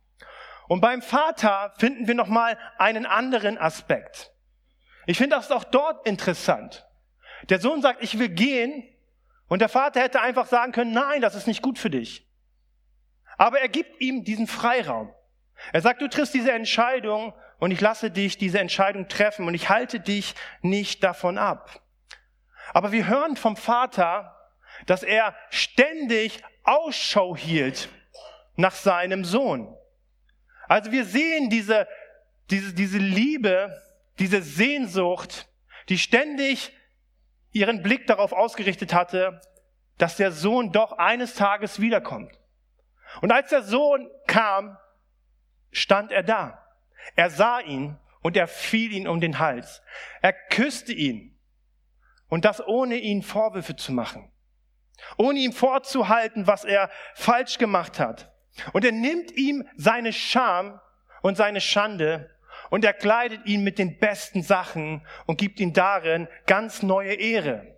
Und 0.68 0.80
beim 0.80 1.02
Vater 1.02 1.72
finden 1.78 2.06
wir 2.06 2.14
nochmal 2.14 2.58
einen 2.78 3.06
anderen 3.06 3.58
Aspekt. 3.58 4.32
Ich 5.06 5.18
finde 5.18 5.36
das 5.36 5.50
auch 5.50 5.64
dort 5.64 6.06
interessant. 6.06 6.86
Der 7.48 7.60
Sohn 7.60 7.82
sagt, 7.82 8.02
ich 8.02 8.18
will 8.18 8.28
gehen. 8.28 8.88
Und 9.48 9.60
der 9.60 9.68
Vater 9.68 10.00
hätte 10.00 10.20
einfach 10.20 10.46
sagen 10.46 10.72
können, 10.72 10.92
nein, 10.92 11.20
das 11.20 11.34
ist 11.34 11.46
nicht 11.46 11.62
gut 11.62 11.78
für 11.78 11.90
dich. 11.90 12.26
Aber 13.42 13.60
er 13.60 13.68
gibt 13.68 14.00
ihm 14.00 14.22
diesen 14.22 14.46
Freiraum. 14.46 15.12
Er 15.72 15.80
sagt, 15.80 16.00
du 16.00 16.06
triffst 16.06 16.32
diese 16.32 16.52
Entscheidung 16.52 17.34
und 17.58 17.72
ich 17.72 17.80
lasse 17.80 18.08
dich 18.08 18.38
diese 18.38 18.60
Entscheidung 18.60 19.08
treffen 19.08 19.48
und 19.48 19.54
ich 19.54 19.68
halte 19.68 19.98
dich 19.98 20.36
nicht 20.60 21.02
davon 21.02 21.38
ab. 21.38 21.82
Aber 22.72 22.92
wir 22.92 23.08
hören 23.08 23.36
vom 23.36 23.56
Vater, 23.56 24.32
dass 24.86 25.02
er 25.02 25.34
ständig 25.50 26.40
Ausschau 26.62 27.36
hielt 27.36 27.88
nach 28.54 28.76
seinem 28.76 29.24
Sohn. 29.24 29.76
Also 30.68 30.92
wir 30.92 31.04
sehen 31.04 31.50
diese, 31.50 31.88
diese, 32.48 32.72
diese 32.74 32.98
Liebe, 32.98 33.82
diese 34.20 34.40
Sehnsucht, 34.40 35.48
die 35.88 35.98
ständig 35.98 36.72
ihren 37.50 37.82
Blick 37.82 38.06
darauf 38.06 38.32
ausgerichtet 38.32 38.94
hatte, 38.94 39.40
dass 39.98 40.14
der 40.14 40.30
Sohn 40.30 40.70
doch 40.70 40.92
eines 40.92 41.34
Tages 41.34 41.80
wiederkommt. 41.80 42.38
Und 43.20 43.30
als 43.32 43.50
der 43.50 43.62
Sohn 43.62 44.10
kam, 44.26 44.76
stand 45.70 46.12
er 46.12 46.22
da. 46.22 46.66
Er 47.16 47.30
sah 47.30 47.60
ihn 47.60 47.98
und 48.22 48.36
er 48.36 48.46
fiel 48.46 48.92
ihn 48.92 49.08
um 49.08 49.20
den 49.20 49.38
Hals. 49.38 49.82
Er 50.20 50.32
küsste 50.32 50.92
ihn. 50.92 51.38
Und 52.28 52.44
das 52.44 52.66
ohne 52.66 52.96
ihn 52.96 53.22
Vorwürfe 53.22 53.76
zu 53.76 53.92
machen. 53.92 54.32
Ohne 55.18 55.40
ihm 55.40 55.52
vorzuhalten, 55.52 56.46
was 56.46 56.64
er 56.64 56.90
falsch 57.14 57.58
gemacht 57.58 57.98
hat. 57.98 58.32
Und 58.72 58.84
er 58.84 58.92
nimmt 58.92 59.32
ihm 59.32 59.66
seine 59.76 60.12
Scham 60.12 60.80
und 61.22 61.36
seine 61.36 61.60
Schande 61.60 62.30
und 62.70 62.84
er 62.84 62.94
kleidet 62.94 63.44
ihn 63.46 63.64
mit 63.64 63.78
den 63.78 63.98
besten 63.98 64.42
Sachen 64.42 65.06
und 65.26 65.38
gibt 65.38 65.60
ihm 65.60 65.72
darin 65.72 66.28
ganz 66.46 66.82
neue 66.82 67.14
Ehre. 67.14 67.76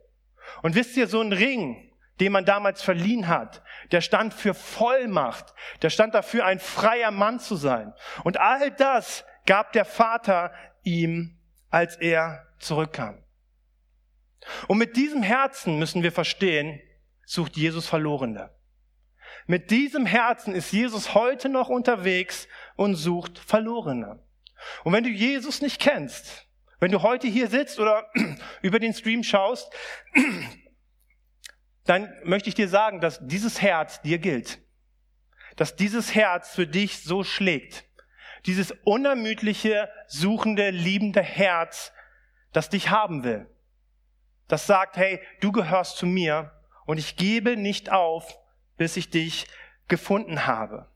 Und 0.62 0.74
wisst 0.74 0.96
ihr, 0.96 1.08
so 1.08 1.20
ein 1.20 1.32
Ring, 1.32 1.90
den 2.20 2.33
man 2.33 2.44
damals 2.44 2.83
verliehen 2.83 3.29
hat, 3.29 3.62
der 3.90 4.00
stand 4.00 4.35
für 4.35 4.55
Vollmacht, 4.55 5.55
der 5.83 5.90
stand 5.90 6.14
dafür, 6.14 6.44
ein 6.44 6.61
freier 6.61 7.11
Mann 7.11 7.40
zu 7.40 7.57
sein. 7.57 7.92
Und 8.22 8.38
all 8.38 8.70
das 8.70 9.24
gab 9.46 9.72
der 9.72 9.85
Vater 9.85 10.53
ihm, 10.83 11.38
als 11.70 11.96
er 11.96 12.46
zurückkam. 12.59 13.22
Und 14.68 14.79
mit 14.79 14.96
diesem 14.96 15.22
Herzen 15.22 15.79
müssen 15.79 16.03
wir 16.03 16.12
verstehen, 16.12 16.81
sucht 17.24 17.57
Jesus 17.57 17.87
Verlorene. 17.87 18.50
Mit 19.46 19.70
diesem 19.70 20.07
Herzen 20.07 20.55
ist 20.55 20.72
Jesus 20.72 21.14
heute 21.14 21.48
noch 21.48 21.68
unterwegs 21.68 22.48
und 22.77 22.94
sucht 22.94 23.38
Verlorene. 23.38 24.22
Und 24.85 24.92
wenn 24.92 25.05
du 25.05 25.11
Jesus 25.11 25.61
nicht 25.61 25.81
kennst, 25.81 26.46
wenn 26.81 26.92
du 26.92 27.03
heute 27.03 27.27
hier 27.27 27.48
sitzt 27.48 27.79
oder 27.79 28.09
über 28.62 28.79
den 28.79 28.94
Stream 28.94 29.22
schaust, 29.22 29.70
dann 31.84 32.12
möchte 32.24 32.48
ich 32.48 32.54
dir 32.54 32.68
sagen, 32.68 33.00
dass 33.00 33.26
dieses 33.26 33.60
Herz 33.60 34.00
dir 34.02 34.18
gilt. 34.18 34.58
Dass 35.56 35.76
dieses 35.76 36.14
Herz 36.14 36.54
für 36.54 36.66
dich 36.66 37.02
so 37.02 37.24
schlägt. 37.24 37.84
Dieses 38.46 38.72
unermüdliche, 38.84 39.88
suchende, 40.06 40.70
liebende 40.70 41.22
Herz, 41.22 41.92
das 42.52 42.68
dich 42.70 42.90
haben 42.90 43.24
will. 43.24 43.46
Das 44.48 44.66
sagt, 44.66 44.96
hey, 44.96 45.20
du 45.40 45.52
gehörst 45.52 45.96
zu 45.96 46.06
mir 46.06 46.52
und 46.86 46.98
ich 46.98 47.16
gebe 47.16 47.56
nicht 47.56 47.90
auf, 47.90 48.38
bis 48.76 48.96
ich 48.96 49.10
dich 49.10 49.46
gefunden 49.88 50.46
habe. 50.46 50.88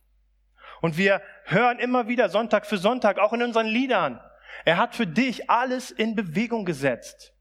Und 0.80 0.96
wir 0.96 1.22
hören 1.44 1.78
immer 1.78 2.08
wieder 2.08 2.28
Sonntag 2.28 2.66
für 2.66 2.78
Sonntag, 2.78 3.18
auch 3.18 3.32
in 3.32 3.42
unseren 3.42 3.66
Liedern. 3.66 4.20
Er 4.64 4.76
hat 4.76 4.94
für 4.94 5.06
dich 5.06 5.50
alles 5.50 5.90
in 5.90 6.14
Bewegung 6.14 6.64
gesetzt. 6.64 7.34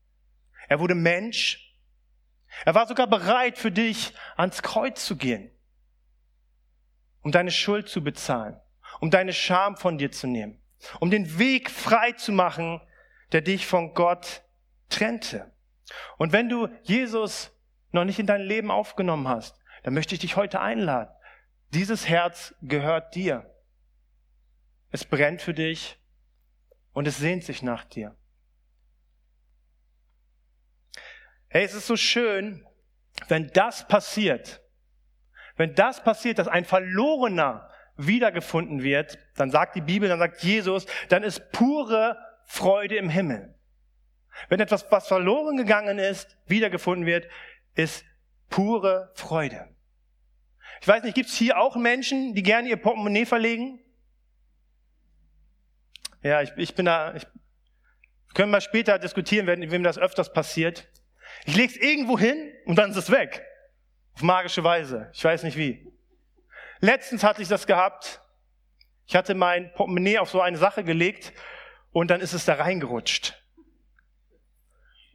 Er 0.68 0.80
wurde 0.80 0.96
Mensch. 0.96 1.67
Er 2.66 2.76
war 2.76 2.88
sogar 2.88 3.08
bereit, 3.08 3.58
für 3.58 3.72
dich 3.72 4.14
ans 4.36 4.62
Kreuz 4.62 5.06
zu 5.06 5.16
gehen, 5.16 5.52
um 7.22 7.32
deine 7.32 7.52
Schuld 7.52 7.90
zu 7.90 8.04
bezahlen, 8.04 8.60
um 9.00 9.12
deine 9.12 9.34
Scham 9.34 9.78
von 9.78 9.98
dir 9.98 10.12
zu 10.12 10.28
nehmen, 10.28 10.62
um 11.00 11.10
den 11.10 11.40
Weg 11.40 11.70
frei 11.70 12.14
zu 12.14 12.32
machen, 12.32 12.82
der 13.32 13.42
dich 13.42 13.68
von 13.68 13.94
Gott 13.94 14.44
trennte. 14.90 15.52
Und 16.18 16.34
wenn 16.34 16.50
du 16.50 16.68
Jesus 16.84 17.52
noch 17.92 18.04
nicht 18.04 18.20
in 18.20 18.28
dein 18.28 18.42
Leben 18.42 18.72
aufgenommen 18.72 19.28
hast, 19.28 19.60
dann 19.84 19.94
möchte 19.94 20.16
ich 20.16 20.22
dich 20.22 20.36
heute 20.36 20.60
einladen. 20.60 21.14
Dieses 21.74 22.08
Herz 22.08 22.56
gehört 22.62 23.16
dir. 23.16 23.54
Es 24.90 25.06
brennt 25.06 25.42
für 25.42 25.54
dich 25.54 26.00
und 26.94 27.08
es 27.08 27.18
sehnt 27.18 27.44
sich 27.44 27.62
nach 27.62 27.84
dir. 27.84 28.17
Hey, 31.50 31.64
es 31.64 31.74
ist 31.74 31.88
so 31.88 31.96
schön, 31.96 32.66
wenn 33.28 33.48
das 33.48 33.88
passiert. 33.88 34.62
Wenn 35.56 35.74
das 35.76 36.04
passiert, 36.04 36.40
dass 36.40 36.48
ein 36.48 36.66
Verlorener 36.66 37.70
wiedergefunden 37.96 38.84
wird, 38.84 39.18
dann 39.36 39.50
sagt 39.50 39.76
die 39.76 39.82
Bibel, 39.82 40.08
dann 40.08 40.20
sagt 40.20 40.44
Jesus, 40.44 40.86
dann 41.10 41.24
ist 41.24 41.52
pure 41.52 42.18
Freude 42.46 42.96
im 42.96 43.10
Himmel. 43.10 43.56
Wenn 44.50 44.60
etwas, 44.60 44.90
was 44.92 45.08
verloren 45.08 45.58
gegangen 45.58 45.98
ist, 45.98 46.38
wiedergefunden 46.46 47.06
wird, 47.06 47.28
ist 47.74 48.06
pure 48.50 49.12
Freude. 49.16 49.68
Ich 50.82 50.88
weiß 50.88 51.04
nicht, 51.04 51.16
gibt 51.16 51.30
es 51.30 51.36
hier 51.36 51.58
auch 51.58 51.76
Menschen, 51.76 52.36
die 52.36 52.44
gerne 52.44 52.70
ihr 52.70 52.78
Portemonnaie 52.78 53.26
verlegen? 53.26 53.80
Ja, 56.22 56.42
ich, 56.42 56.52
ich 56.56 56.76
bin 56.76 56.86
da, 56.86 57.16
ich, 57.16 57.26
können 58.36 58.52
wir 58.52 58.62
später 58.62 59.00
diskutieren, 59.00 59.48
wenn, 59.48 59.72
wem 59.72 59.84
das 59.84 59.98
öfters 59.98 60.32
passiert. 60.32 60.88
Ich 61.46 61.56
lege 61.56 61.74
es 61.74 61.78
irgendwo 61.78 62.18
hin 62.18 62.52
und 62.66 62.78
dann 62.78 62.92
ist 62.92 62.98
es 62.98 63.12
weg. 63.12 63.46
Auf 64.14 64.22
magische 64.22 64.64
Weise. 64.64 65.10
Ich 65.14 65.24
weiß 65.24 65.44
nicht 65.44 65.58
wie. 65.58 65.92
Letztens 66.80 67.24
hatte 67.24 67.42
ich 67.42 67.48
das 67.48 67.68
gehabt. 67.68 68.22
Ich 69.06 69.16
hatte 69.16 69.36
mein 69.36 69.72
Portemonnaie 69.74 70.20
auf 70.20 70.30
so 70.30 70.42
eine 70.42 70.58
Sache 70.58 70.84
gelegt 70.84 71.34
und 71.92 72.12
dann 72.12 72.22
ist 72.22 72.34
es 72.34 72.46
da 72.46 72.56
reingerutscht. 72.56 73.42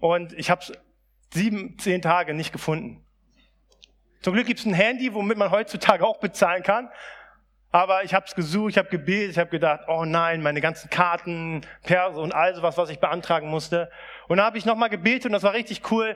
Und 0.00 0.32
ich 0.32 0.50
habe 0.50 0.62
es 0.62 0.72
sieben, 1.32 1.78
zehn 1.78 2.02
Tage 2.02 2.35
nicht 2.35 2.52
gefunden. 2.52 3.04
Zum 4.22 4.35
Glück 4.35 4.46
gibt 4.46 4.61
es 4.61 4.66
ein 4.66 4.74
Handy, 4.74 5.12
womit 5.14 5.37
man 5.37 5.50
heutzutage 5.50 6.06
auch 6.06 6.20
bezahlen 6.20 6.62
kann. 6.62 6.90
Aber 7.72 8.04
ich 8.04 8.12
habe 8.12 8.26
es 8.26 8.35
gesucht, 8.35 8.72
ich 8.72 8.78
habe 8.78 8.90
gebetet, 8.90 9.30
ich 9.30 9.38
habe 9.38 9.48
gedacht, 9.48 9.85
oh 9.88 10.04
nein, 10.04 10.42
meine 10.42 10.61
ganzen 10.61 10.90
Karten, 10.90 11.62
Perse 11.82 12.20
und 12.20 12.32
all 12.32 12.54
sowas, 12.54 12.76
was 12.76 12.90
ich 12.90 13.00
beantragen 13.00 13.48
musste. 13.48 13.90
Und 14.28 14.37
da 14.37 14.44
habe 14.44 14.58
ich 14.58 14.66
nochmal 14.66 14.90
gebetet 14.90 15.26
und 15.26 15.32
das 15.32 15.42
war 15.42 15.54
richtig 15.54 15.90
cool. 15.90 16.14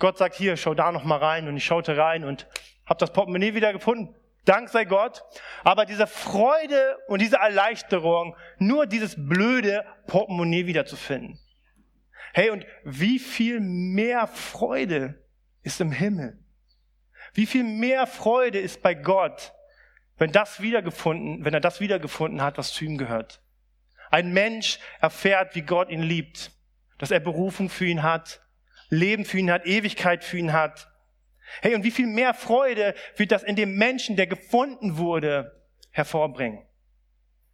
Gott 0.00 0.18
sagt, 0.18 0.34
hier, 0.34 0.56
schau 0.56 0.74
da 0.74 0.90
nochmal 0.90 1.20
rein. 1.20 1.46
Und 1.46 1.56
ich 1.56 1.64
schaute 1.64 1.96
rein 1.96 2.24
und 2.24 2.48
habe 2.84 2.98
das 2.98 3.12
Portemonnaie 3.12 3.54
wieder 3.54 3.72
gefunden. 3.72 4.16
Dank 4.44 4.68
sei 4.68 4.84
Gott. 4.84 5.22
Aber 5.62 5.86
diese 5.86 6.08
Freude 6.08 6.98
und 7.06 7.20
diese 7.20 7.36
Erleichterung, 7.36 8.36
nur 8.58 8.86
dieses 8.86 9.14
blöde 9.16 9.84
Portemonnaie 10.08 10.66
wiederzufinden. 10.66 11.38
Hey, 12.34 12.50
und 12.50 12.66
wie 12.84 13.20
viel 13.20 13.60
mehr 13.60 14.26
Freude 14.26 15.24
ist 15.62 15.80
im 15.80 15.92
Himmel? 15.92 16.38
Wie 17.32 17.46
viel 17.46 17.64
mehr 17.64 18.06
Freude 18.06 18.58
ist 18.58 18.82
bei 18.82 18.94
Gott, 18.94 19.52
wenn 20.18 20.32
das 20.32 20.60
wiedergefunden, 20.60 21.44
wenn 21.44 21.54
er 21.54 21.60
das 21.60 21.80
wiedergefunden 21.80 22.42
hat, 22.42 22.58
was 22.58 22.72
zu 22.72 22.84
ihm 22.84 22.98
gehört. 22.98 23.40
Ein 24.10 24.32
Mensch 24.32 24.78
erfährt, 25.00 25.54
wie 25.54 25.62
Gott 25.62 25.90
ihn 25.90 26.02
liebt, 26.02 26.52
dass 26.98 27.10
er 27.10 27.20
Berufung 27.20 27.68
für 27.68 27.86
ihn 27.86 28.02
hat, 28.02 28.40
Leben 28.88 29.24
für 29.24 29.38
ihn 29.38 29.50
hat, 29.50 29.66
Ewigkeit 29.66 30.24
für 30.24 30.38
ihn 30.38 30.52
hat. 30.52 30.88
Hey, 31.60 31.74
und 31.74 31.84
wie 31.84 31.90
viel 31.90 32.06
mehr 32.06 32.34
Freude 32.34 32.94
wird 33.16 33.32
das 33.32 33.42
in 33.42 33.56
dem 33.56 33.76
Menschen, 33.76 34.16
der 34.16 34.26
gefunden 34.26 34.96
wurde, 34.96 35.64
hervorbringen? 35.90 36.66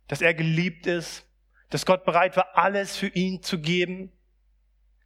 Dass 0.09 0.21
er 0.21 0.35
geliebt 0.35 0.87
ist, 0.87 1.27
dass 1.71 1.87
Gott 1.87 2.05
bereit 2.05 2.37
war, 2.37 2.57
alles 2.57 2.97
für 2.97 3.09
ihn 3.09 3.43
zu 3.43 3.61
geben, 3.61 4.13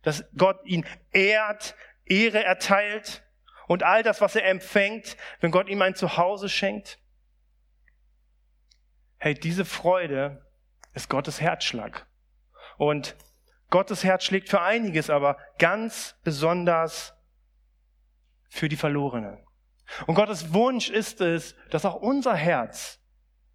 dass 0.02 0.24
Gott 0.36 0.60
ihn 0.64 0.84
ehrt, 1.12 1.74
Ehre 2.04 2.44
erteilt 2.44 3.22
und 3.66 3.82
all 3.82 4.02
das, 4.02 4.20
was 4.20 4.36
er 4.36 4.46
empfängt, 4.46 5.16
wenn 5.40 5.50
Gott 5.50 5.68
ihm 5.68 5.82
ein 5.82 5.94
Zuhause 5.94 6.48
schenkt. 6.48 6.98
Hey, 9.18 9.35
diese 9.35 9.64
Freude 9.64 10.46
ist 10.94 11.09
Gottes 11.09 11.40
Herzschlag. 11.40 12.07
Und 12.76 13.16
Gottes 13.70 14.05
Herz 14.05 14.24
schlägt 14.24 14.48
für 14.48 14.61
einiges, 14.61 15.11
aber 15.11 15.38
ganz 15.59 16.16
besonders 16.22 17.14
für 18.48 18.68
die 18.68 18.76
Verlorenen. 18.76 19.38
Und 20.07 20.14
Gottes 20.14 20.52
Wunsch 20.52 20.90
ist 20.90 21.20
es, 21.20 21.55
dass 21.70 21.85
auch 21.85 21.96
unser 21.96 22.35
Herz 22.35 23.00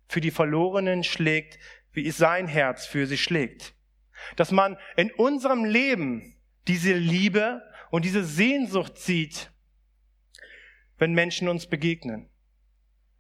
für 0.08 0.22
die 0.22 0.32
Verlorenen 0.32 1.04
schlägt, 1.04 1.60
wie 1.94 2.08
es 2.08 2.18
sein 2.18 2.48
Herz 2.48 2.86
für 2.86 3.06
sie 3.06 3.18
schlägt. 3.18 3.76
Dass 4.36 4.52
man 4.52 4.78
in 4.96 5.12
unserem 5.12 5.66
Leben 5.66 6.38
diese 6.68 6.94
Liebe 6.94 7.62
und 7.90 8.06
diese 8.06 8.24
Sehnsucht 8.24 8.98
sieht, 8.98 9.52
wenn 10.98 11.14
Menschen 11.14 11.50
uns 11.50 11.68
begegnen. 11.68 12.30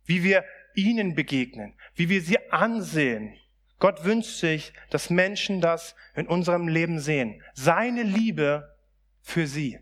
Wie 0.05 0.23
wir 0.23 0.45
ihnen 0.75 1.15
begegnen, 1.15 1.75
wie 1.95 2.09
wir 2.09 2.21
sie 2.21 2.51
ansehen. 2.51 3.37
Gott 3.79 4.03
wünscht 4.03 4.39
sich, 4.39 4.73
dass 4.89 5.09
Menschen 5.09 5.59
das 5.59 5.95
in 6.15 6.27
unserem 6.27 6.67
Leben 6.67 6.99
sehen. 6.99 7.41
Seine 7.53 8.03
Liebe 8.03 8.77
für 9.21 9.47
sie. 9.47 9.79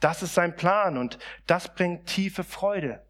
Das 0.00 0.22
ist 0.22 0.34
sein 0.34 0.56
Plan 0.56 0.96
und 0.96 1.18
das 1.46 1.74
bringt 1.74 2.06
tiefe 2.06 2.44
Freude 2.44 3.06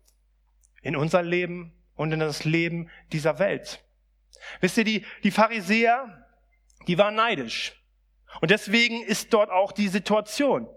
in 0.83 0.97
unser 0.97 1.23
Leben 1.23 1.73
und 1.95 2.13
in 2.13 2.21
das 2.21 2.45
Leben 2.45 2.91
dieser 3.13 3.39
Welt. 3.39 3.85
Wisst 4.61 4.79
ihr, 4.79 4.85
die, 4.85 5.05
die 5.25 5.31
Pharisäer, 5.31 6.27
die 6.87 6.99
waren 6.99 7.15
neidisch. 7.15 7.83
Und 8.41 8.51
deswegen 8.51 9.03
ist 9.03 9.33
dort 9.33 9.51
auch 9.51 9.73
die 9.73 9.89
Situation. 9.89 10.69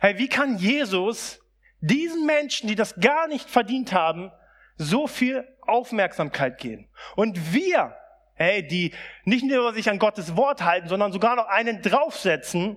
Hey, 0.00 0.18
wie 0.18 0.28
kann 0.28 0.58
Jesus 0.58 1.40
diesen 1.80 2.26
Menschen, 2.26 2.68
die 2.68 2.74
das 2.74 2.94
gar 3.00 3.26
nicht 3.26 3.48
verdient 3.48 3.92
haben, 3.92 4.30
so 4.80 5.06
viel 5.06 5.46
Aufmerksamkeit 5.60 6.58
geben? 6.58 6.88
Und 7.14 7.52
wir, 7.52 7.94
hey, 8.34 8.66
die 8.66 8.94
nicht 9.24 9.44
nur 9.44 9.74
sich 9.74 9.90
an 9.90 9.98
Gottes 9.98 10.36
Wort 10.36 10.62
halten, 10.62 10.88
sondern 10.88 11.12
sogar 11.12 11.36
noch 11.36 11.46
einen 11.46 11.82
draufsetzen, 11.82 12.76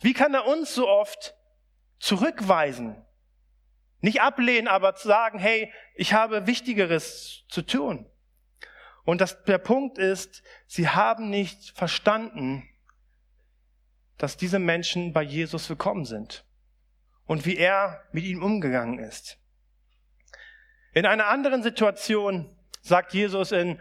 wie 0.00 0.12
kann 0.12 0.34
er 0.34 0.46
uns 0.46 0.74
so 0.74 0.86
oft 0.86 1.34
zurückweisen? 1.98 3.02
Nicht 4.00 4.20
ablehnen, 4.20 4.68
aber 4.68 4.94
zu 4.94 5.08
sagen, 5.08 5.38
hey, 5.38 5.72
ich 5.94 6.12
habe 6.12 6.46
Wichtigeres 6.46 7.44
zu 7.48 7.62
tun. 7.62 8.06
Und 9.04 9.20
das, 9.20 9.42
der 9.44 9.58
Punkt 9.58 9.98
ist, 9.98 10.42
sie 10.66 10.88
haben 10.88 11.30
nicht 11.30 11.76
verstanden, 11.76 12.68
dass 14.18 14.36
diese 14.36 14.58
Menschen 14.58 15.14
bei 15.14 15.22
Jesus 15.22 15.68
willkommen 15.70 16.04
sind 16.04 16.44
und 17.24 17.46
wie 17.46 17.56
er 17.56 18.02
mit 18.12 18.24
ihnen 18.24 18.42
umgegangen 18.42 18.98
ist. 18.98 19.39
In 20.92 21.06
einer 21.06 21.28
anderen 21.28 21.62
Situation 21.62 22.50
sagt 22.82 23.14
Jesus 23.14 23.52
in 23.52 23.80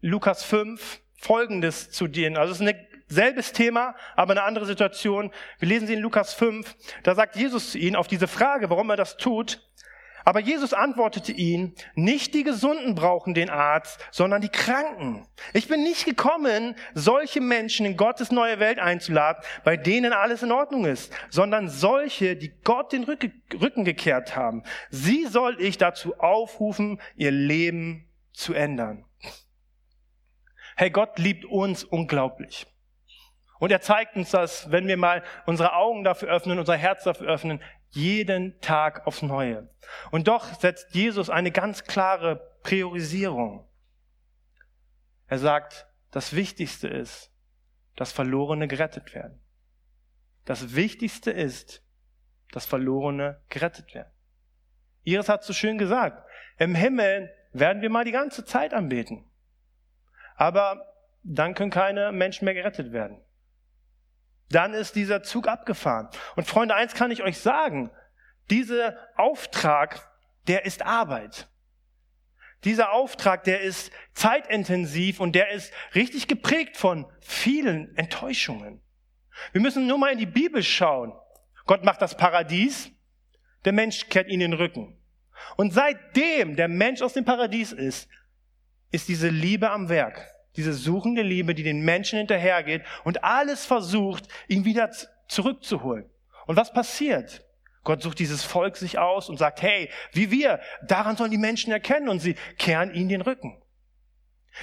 Lukas 0.00 0.42
5 0.44 1.00
Folgendes 1.18 1.90
zu 1.90 2.08
denen. 2.08 2.36
Also 2.36 2.52
es 2.52 2.60
ist 2.60 2.66
ein 2.66 2.86
selbes 3.08 3.52
Thema, 3.52 3.94
aber 4.14 4.32
eine 4.32 4.42
andere 4.42 4.66
Situation. 4.66 5.32
Wir 5.58 5.68
lesen 5.68 5.86
sie 5.86 5.94
in 5.94 6.00
Lukas 6.00 6.34
5. 6.34 6.76
Da 7.02 7.14
sagt 7.14 7.36
Jesus 7.36 7.72
zu 7.72 7.78
ihnen 7.78 7.96
auf 7.96 8.08
diese 8.08 8.26
Frage, 8.28 8.70
warum 8.70 8.90
er 8.90 8.96
das 8.96 9.16
tut, 9.16 9.62
aber 10.26 10.40
Jesus 10.40 10.74
antwortete 10.74 11.30
ihn, 11.30 11.76
nicht 11.94 12.34
die 12.34 12.42
Gesunden 12.42 12.96
brauchen 12.96 13.32
den 13.32 13.48
Arzt, 13.48 14.04
sondern 14.10 14.42
die 14.42 14.48
Kranken. 14.48 15.24
Ich 15.52 15.68
bin 15.68 15.84
nicht 15.84 16.04
gekommen, 16.04 16.74
solche 16.94 17.40
Menschen 17.40 17.86
in 17.86 17.96
Gottes 17.96 18.32
neue 18.32 18.58
Welt 18.58 18.80
einzuladen, 18.80 19.40
bei 19.62 19.76
denen 19.76 20.12
alles 20.12 20.42
in 20.42 20.50
Ordnung 20.50 20.84
ist, 20.84 21.12
sondern 21.30 21.68
solche, 21.68 22.34
die 22.34 22.52
Gott 22.64 22.92
den 22.92 23.04
Rücken 23.04 23.84
gekehrt 23.84 24.34
haben. 24.34 24.64
Sie 24.90 25.26
soll 25.26 25.60
ich 25.60 25.78
dazu 25.78 26.18
aufrufen, 26.18 27.00
ihr 27.14 27.30
Leben 27.30 28.10
zu 28.32 28.52
ändern. 28.52 29.04
Hey, 30.74 30.90
Gott 30.90 31.20
liebt 31.20 31.44
uns 31.44 31.84
unglaublich. 31.84 32.66
Und 33.60 33.70
er 33.70 33.80
zeigt 33.80 34.16
uns 34.16 34.32
das, 34.32 34.72
wenn 34.72 34.88
wir 34.88 34.96
mal 34.96 35.22
unsere 35.46 35.74
Augen 35.74 36.02
dafür 36.02 36.28
öffnen, 36.28 36.58
unser 36.58 36.76
Herz 36.76 37.04
dafür 37.04 37.28
öffnen, 37.28 37.62
jeden 37.96 38.60
Tag 38.60 39.06
aufs 39.06 39.22
Neue. 39.22 39.68
Und 40.10 40.28
doch 40.28 40.54
setzt 40.54 40.94
Jesus 40.94 41.30
eine 41.30 41.50
ganz 41.50 41.84
klare 41.84 42.58
Priorisierung. 42.62 43.66
Er 45.26 45.38
sagt, 45.38 45.86
das 46.10 46.34
Wichtigste 46.34 46.86
ist, 46.86 47.32
dass 47.96 48.12
Verlorene 48.12 48.68
gerettet 48.68 49.14
werden. 49.14 49.40
Das 50.44 50.76
Wichtigste 50.76 51.30
ist, 51.30 51.82
dass 52.52 52.66
Verlorene 52.66 53.42
gerettet 53.48 53.94
werden. 53.94 54.12
Iris 55.02 55.28
hat 55.28 55.42
so 55.42 55.52
schön 55.52 55.78
gesagt, 55.78 56.22
im 56.58 56.74
Himmel 56.74 57.32
werden 57.52 57.82
wir 57.82 57.90
mal 57.90 58.04
die 58.04 58.12
ganze 58.12 58.44
Zeit 58.44 58.72
anbeten. 58.72 59.28
Aber 60.36 60.94
dann 61.22 61.54
können 61.54 61.70
keine 61.70 62.12
Menschen 62.12 62.44
mehr 62.44 62.54
gerettet 62.54 62.92
werden 62.92 63.25
dann 64.50 64.74
ist 64.74 64.94
dieser 64.94 65.22
Zug 65.22 65.48
abgefahren. 65.48 66.08
Und 66.36 66.46
Freunde, 66.46 66.74
eins 66.74 66.94
kann 66.94 67.10
ich 67.10 67.22
euch 67.22 67.38
sagen, 67.38 67.90
dieser 68.50 68.96
Auftrag, 69.16 70.08
der 70.46 70.64
ist 70.64 70.82
Arbeit. 70.82 71.48
Dieser 72.64 72.92
Auftrag, 72.92 73.44
der 73.44 73.60
ist 73.60 73.92
zeitintensiv 74.14 75.20
und 75.20 75.32
der 75.34 75.50
ist 75.50 75.72
richtig 75.94 76.26
geprägt 76.28 76.76
von 76.76 77.06
vielen 77.20 77.96
Enttäuschungen. 77.96 78.82
Wir 79.52 79.60
müssen 79.60 79.86
nur 79.86 79.98
mal 79.98 80.12
in 80.12 80.18
die 80.18 80.26
Bibel 80.26 80.62
schauen. 80.62 81.12
Gott 81.66 81.84
macht 81.84 82.00
das 82.00 82.16
Paradies, 82.16 82.90
der 83.64 83.72
Mensch 83.72 84.08
kehrt 84.08 84.28
ihn 84.28 84.40
den 84.40 84.52
Rücken. 84.52 85.00
Und 85.56 85.72
seitdem 85.72 86.56
der 86.56 86.68
Mensch 86.68 87.02
aus 87.02 87.12
dem 87.12 87.24
Paradies 87.24 87.72
ist, 87.72 88.08
ist 88.90 89.08
diese 89.08 89.28
Liebe 89.28 89.70
am 89.70 89.88
Werk. 89.88 90.26
Diese 90.56 90.72
suchende 90.72 91.22
Liebe, 91.22 91.54
die 91.54 91.62
den 91.62 91.84
Menschen 91.84 92.18
hinterhergeht 92.18 92.82
und 93.04 93.24
alles 93.24 93.64
versucht, 93.66 94.28
ihn 94.48 94.64
wieder 94.64 94.90
zurückzuholen. 95.28 96.08
Und 96.46 96.56
was 96.56 96.72
passiert? 96.72 97.44
Gott 97.84 98.02
sucht 98.02 98.18
dieses 98.18 98.42
Volk 98.42 98.76
sich 98.76 98.98
aus 98.98 99.28
und 99.28 99.36
sagt, 99.36 99.62
hey, 99.62 99.90
wie 100.12 100.30
wir, 100.30 100.60
daran 100.86 101.16
sollen 101.16 101.30
die 101.30 101.38
Menschen 101.38 101.72
erkennen 101.72 102.08
und 102.08 102.18
sie 102.18 102.34
kehren 102.58 102.92
ihnen 102.92 103.08
den 103.08 103.20
Rücken. 103.20 103.62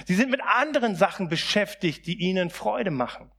Sie 0.06 0.14
sind 0.14 0.30
mit 0.30 0.42
anderen 0.42 0.96
Sachen 0.96 1.28
beschäftigt, 1.28 2.06
die 2.06 2.18
ihnen 2.18 2.50
Freude 2.50 2.90
machen. 2.90 3.30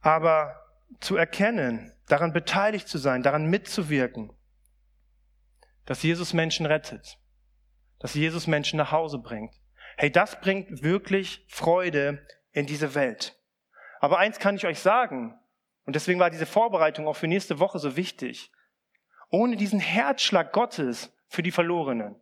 Aber 0.00 0.60
zu 1.00 1.16
erkennen, 1.16 1.92
daran 2.06 2.32
beteiligt 2.32 2.88
zu 2.88 2.98
sein, 2.98 3.22
daran 3.22 3.46
mitzuwirken, 3.46 4.32
dass 5.86 6.02
Jesus 6.02 6.32
Menschen 6.32 6.66
rettet, 6.66 7.18
dass 8.00 8.14
Jesus 8.14 8.46
Menschen 8.46 8.78
nach 8.78 8.90
Hause 8.90 9.18
bringt. 9.18 9.54
Hey, 9.96 10.10
das 10.10 10.40
bringt 10.40 10.82
wirklich 10.82 11.44
Freude 11.48 12.26
in 12.52 12.66
diese 12.66 12.94
Welt. 12.94 13.38
Aber 14.00 14.18
eins 14.18 14.38
kann 14.38 14.56
ich 14.56 14.66
euch 14.66 14.80
sagen, 14.80 15.38
und 15.84 15.94
deswegen 15.94 16.18
war 16.18 16.30
diese 16.30 16.46
Vorbereitung 16.46 17.06
auch 17.06 17.16
für 17.16 17.28
nächste 17.28 17.58
Woche 17.58 17.78
so 17.78 17.96
wichtig. 17.96 18.50
Ohne 19.28 19.56
diesen 19.56 19.80
Herzschlag 19.80 20.52
Gottes 20.52 21.14
für 21.28 21.42
die 21.42 21.52
Verlorenen, 21.52 22.20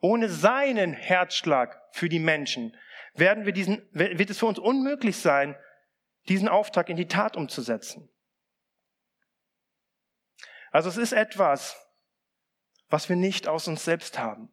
ohne 0.00 0.28
seinen 0.28 0.92
Herzschlag 0.92 1.80
für 1.92 2.08
die 2.08 2.18
Menschen, 2.18 2.76
werden 3.14 3.46
wir 3.46 3.52
diesen, 3.52 3.88
wird 3.92 4.30
es 4.30 4.38
für 4.38 4.46
uns 4.46 4.58
unmöglich 4.58 5.16
sein, 5.16 5.56
diesen 6.28 6.48
Auftrag 6.48 6.88
in 6.88 6.96
die 6.96 7.08
Tat 7.08 7.36
umzusetzen. 7.36 8.08
Also 10.70 10.88
es 10.88 10.96
ist 10.96 11.12
etwas, 11.12 11.76
was 12.88 13.08
wir 13.08 13.16
nicht 13.16 13.48
aus 13.48 13.68
uns 13.68 13.84
selbst 13.84 14.18
haben. 14.18 14.52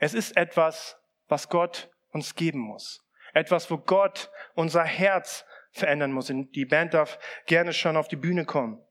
Es 0.00 0.14
ist 0.14 0.36
etwas, 0.36 0.98
was 1.28 1.48
Gott 1.48 1.90
uns 2.08 2.34
geben 2.34 2.58
muss. 2.58 3.06
Etwas, 3.34 3.70
wo 3.70 3.76
Gott 3.78 4.30
unser 4.54 4.82
Herz 4.82 5.44
verändern 5.70 6.10
muss. 6.10 6.30
Und 6.30 6.56
die 6.56 6.64
Band 6.64 6.94
darf 6.94 7.18
gerne 7.46 7.72
schon 7.72 7.96
auf 7.96 8.08
die 8.08 8.16
Bühne 8.16 8.44
kommen. 8.44 8.82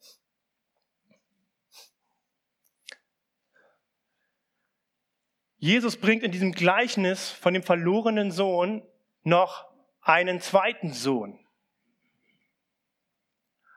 Jesus 5.57 5.97
bringt 5.97 6.23
in 6.23 6.31
diesem 6.31 6.53
Gleichnis 6.53 7.31
von 7.31 7.53
dem 7.53 7.63
verlorenen 7.63 8.31
Sohn 8.31 8.87
noch 9.23 9.67
einen 10.01 10.39
zweiten 10.39 10.93
Sohn. 10.93 11.45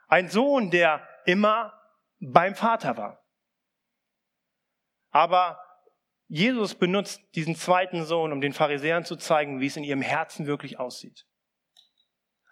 Ein 0.07 0.29
Sohn, 0.29 0.71
der 0.71 1.09
immer 1.25 1.73
beim 2.21 2.55
Vater 2.55 2.97
war. 2.99 3.25
Aber 5.11 5.59
Jesus 6.35 6.75
benutzt 6.75 7.21
diesen 7.35 7.57
zweiten 7.57 8.07
Sohn, 8.07 8.33
um 8.33 8.41
den 8.41 8.55
Pharisäern 8.55 9.05
zu 9.05 9.17
zeigen, 9.17 9.61
wie 9.61 9.67
es 9.67 9.77
in 9.77 9.85
ihrem 9.85 10.01
Herzen 10.01 10.47
wirklich 10.47 10.79
aussieht. 10.79 11.27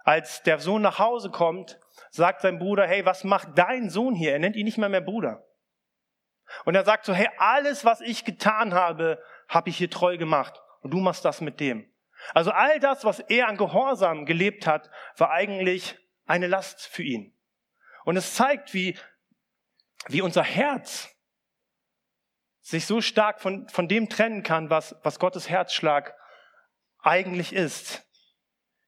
Als 0.05 0.43
der 0.43 0.59
Sohn 0.59 0.83
nach 0.83 0.99
Hause 0.99 1.31
kommt, 1.31 1.81
sagt 2.11 2.43
sein 2.43 2.59
Bruder, 2.59 2.87
hey, 2.87 3.07
was 3.07 3.24
macht 3.24 3.57
dein 3.57 3.89
Sohn 3.89 4.14
hier? 4.14 4.33
Er 4.33 4.39
nennt 4.39 4.55
ihn 4.55 4.66
nicht 4.66 4.76
mehr 4.76 4.91
mehr 4.91 5.01
Bruder. 5.01 5.47
Und 6.66 6.74
er 6.74 6.85
sagt 6.85 7.07
so, 7.07 7.14
hey, 7.14 7.31
alles, 7.39 7.87
was 7.87 8.03
ich 8.03 8.26
getan 8.26 8.74
habe, 8.74 9.18
habe 9.49 9.70
ich 9.70 9.78
hier 9.78 9.89
treu 9.89 10.18
gemacht. 10.18 10.61
Und 10.83 10.91
du 10.91 10.99
machst 10.99 11.24
das 11.24 11.41
mit 11.41 11.59
dem. 11.59 11.91
Also 12.35 12.51
all 12.51 12.81
das, 12.81 13.07
was 13.07 13.20
er 13.20 13.49
an 13.49 13.57
Gehorsam 13.57 14.26
gelebt 14.26 14.66
hat, 14.66 14.91
war 15.16 15.31
eigentlich 15.31 15.97
eine 16.26 16.49
Last 16.49 16.87
für 16.87 17.03
ihn. 17.03 17.35
Und 18.05 18.18
es 18.18 18.35
zeigt, 18.35 18.74
wie, 18.74 18.99
wie 20.09 20.20
unser 20.20 20.43
Herz 20.43 21.16
sich 22.71 22.87
so 22.87 23.01
stark 23.01 23.41
von, 23.41 23.68
von 23.68 23.89
dem 23.89 24.09
trennen 24.09 24.43
kann, 24.43 24.71
was, 24.71 24.95
was 25.03 25.18
Gottes 25.18 25.49
Herzschlag 25.49 26.14
eigentlich 27.01 27.53
ist, 27.53 28.07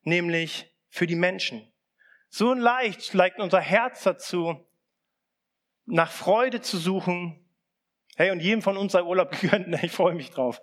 nämlich 0.02 0.72
für 0.88 1.06
die 1.06 1.16
Menschen. 1.16 1.72
So 2.28 2.54
leicht 2.54 3.14
neigt 3.14 3.40
unser 3.40 3.60
Herz 3.60 4.04
dazu, 4.04 4.66
nach 5.84 6.10
Freude 6.10 6.60
zu 6.60 6.78
suchen. 6.78 7.44
Hey, 8.16 8.30
und 8.30 8.40
jedem 8.40 8.62
von 8.62 8.76
uns 8.76 8.92
sei 8.92 9.02
Urlaub 9.02 9.30
gegönnt, 9.40 9.82
ich 9.82 9.92
freue 9.92 10.14
mich 10.14 10.30
drauf. 10.30 10.60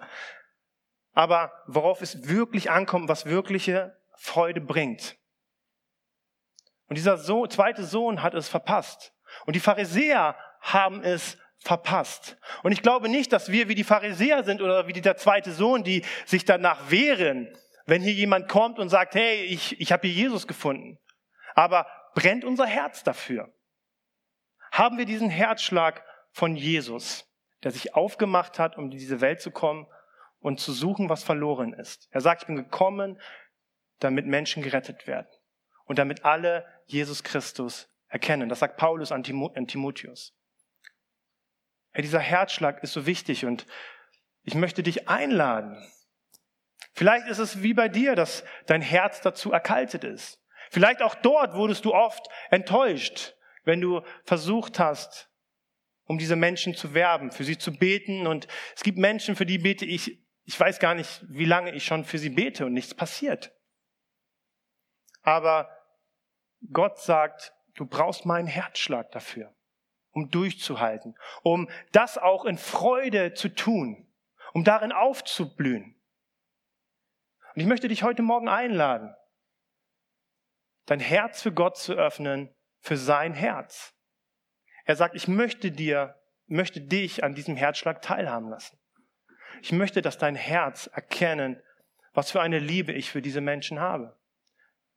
Aber 1.13 1.51
worauf 1.67 2.01
es 2.01 2.27
wirklich 2.27 2.71
ankommt, 2.71 3.09
was 3.09 3.25
wirkliche 3.25 3.99
Freude 4.15 4.61
bringt. 4.61 5.17
Und 6.87 6.97
dieser 6.97 7.17
Sohn, 7.17 7.49
zweite 7.49 7.83
Sohn 7.83 8.21
hat 8.21 8.33
es 8.33 8.49
verpasst. 8.49 9.13
Und 9.45 9.55
die 9.55 9.59
Pharisäer 9.59 10.35
haben 10.61 11.03
es 11.03 11.37
verpasst. 11.59 12.37
Und 12.63 12.71
ich 12.71 12.81
glaube 12.81 13.09
nicht, 13.09 13.33
dass 13.33 13.51
wir 13.51 13.67
wie 13.67 13.75
die 13.75 13.83
Pharisäer 13.83 14.43
sind 14.43 14.61
oder 14.61 14.87
wie 14.87 14.93
der 14.93 15.17
zweite 15.17 15.51
Sohn, 15.51 15.83
die 15.83 16.03
sich 16.25 16.45
danach 16.45 16.89
wehren, 16.89 17.53
wenn 17.85 18.01
hier 18.01 18.13
jemand 18.13 18.47
kommt 18.47 18.79
und 18.79 18.89
sagt, 18.89 19.15
hey, 19.15 19.43
ich, 19.43 19.79
ich 19.79 19.91
habe 19.91 20.07
hier 20.07 20.15
Jesus 20.15 20.47
gefunden. 20.47 20.99
Aber 21.55 21.87
brennt 22.15 22.45
unser 22.45 22.65
Herz 22.65 23.03
dafür? 23.03 23.53
Haben 24.71 24.97
wir 24.97 25.05
diesen 25.05 25.29
Herzschlag 25.29 26.03
von 26.31 26.55
Jesus, 26.55 27.25
der 27.63 27.71
sich 27.71 27.95
aufgemacht 27.95 28.59
hat, 28.59 28.77
um 28.77 28.85
in 28.85 28.91
diese 28.91 29.21
Welt 29.21 29.41
zu 29.41 29.51
kommen 29.51 29.87
und 30.39 30.59
zu 30.59 30.71
suchen, 30.71 31.09
was 31.09 31.23
verloren 31.23 31.73
ist? 31.73 32.07
Er 32.11 32.21
sagt, 32.21 32.43
ich 32.43 32.47
bin 32.47 32.55
gekommen, 32.55 33.19
damit 33.99 34.25
Menschen 34.25 34.63
gerettet 34.63 35.07
werden 35.07 35.27
und 35.85 35.99
damit 35.99 36.23
alle 36.23 36.65
Jesus 36.85 37.23
Christus 37.23 37.89
erkennen. 38.07 38.47
Das 38.47 38.59
sagt 38.59 38.77
Paulus 38.77 39.11
an 39.11 39.23
Timotheus. 39.23 40.38
Hey, 41.91 42.03
dieser 42.03 42.19
Herzschlag 42.19 42.83
ist 42.83 42.93
so 42.93 43.05
wichtig 43.05 43.45
und 43.45 43.65
ich 44.43 44.53
möchte 44.53 44.83
dich 44.83 45.09
einladen. 45.09 45.77
Vielleicht 46.93 47.27
ist 47.27 47.39
es 47.39 47.63
wie 47.63 47.73
bei 47.73 47.89
dir, 47.89 48.15
dass 48.15 48.43
dein 48.67 48.81
Herz 48.81 49.21
dazu 49.21 49.51
erkaltet 49.51 50.03
ist. 50.03 50.43
Vielleicht 50.69 51.01
auch 51.01 51.15
dort 51.15 51.55
wurdest 51.55 51.85
du 51.85 51.93
oft 51.93 52.27
enttäuscht, 52.51 53.35
wenn 53.63 53.81
du 53.81 54.01
versucht 54.23 54.79
hast, 54.79 55.29
um 56.05 56.17
diese 56.17 56.35
Menschen 56.35 56.75
zu 56.75 56.93
werben, 56.93 57.31
für 57.31 57.43
sie 57.43 57.57
zu 57.57 57.73
beten. 57.73 58.27
Und 58.27 58.47
es 58.75 58.83
gibt 58.83 58.97
Menschen, 58.97 59.35
für 59.35 59.45
die 59.45 59.57
bete 59.57 59.85
ich, 59.85 60.23
ich 60.45 60.59
weiß 60.59 60.79
gar 60.79 60.93
nicht, 60.93 61.23
wie 61.27 61.45
lange 61.45 61.73
ich 61.73 61.85
schon 61.85 62.05
für 62.05 62.17
sie 62.17 62.29
bete 62.29 62.65
und 62.65 62.73
nichts 62.73 62.93
passiert. 62.93 63.51
Aber 65.21 65.69
Gott 66.71 66.99
sagt, 66.99 67.53
du 67.75 67.85
brauchst 67.85 68.25
meinen 68.25 68.47
Herzschlag 68.47 69.11
dafür 69.11 69.55
um 70.11 70.29
durchzuhalten, 70.29 71.15
um 71.43 71.69
das 71.91 72.17
auch 72.17 72.45
in 72.45 72.57
Freude 72.57 73.33
zu 73.33 73.49
tun, 73.49 74.07
um 74.53 74.63
darin 74.63 74.91
aufzublühen. 74.91 75.95
Und 77.55 77.61
ich 77.61 77.67
möchte 77.67 77.87
dich 77.87 78.03
heute 78.03 78.21
Morgen 78.21 78.47
einladen, 78.47 79.15
dein 80.85 80.99
Herz 80.99 81.41
für 81.41 81.51
Gott 81.51 81.77
zu 81.77 81.93
öffnen, 81.93 82.53
für 82.79 82.97
sein 82.97 83.33
Herz. 83.33 83.93
Er 84.85 84.95
sagt, 84.95 85.15
ich 85.15 85.27
möchte 85.27 85.71
dir, 85.71 86.19
möchte 86.47 86.81
dich 86.81 87.23
an 87.23 87.35
diesem 87.35 87.55
Herzschlag 87.55 88.01
teilhaben 88.01 88.49
lassen. 88.49 88.79
Ich 89.61 89.71
möchte, 89.71 90.01
dass 90.01 90.17
dein 90.17 90.35
Herz 90.35 90.87
erkennen, 90.87 91.61
was 92.13 92.31
für 92.31 92.41
eine 92.41 92.59
Liebe 92.59 92.91
ich 92.91 93.11
für 93.11 93.21
diese 93.21 93.41
Menschen 93.41 93.79
habe. 93.79 94.17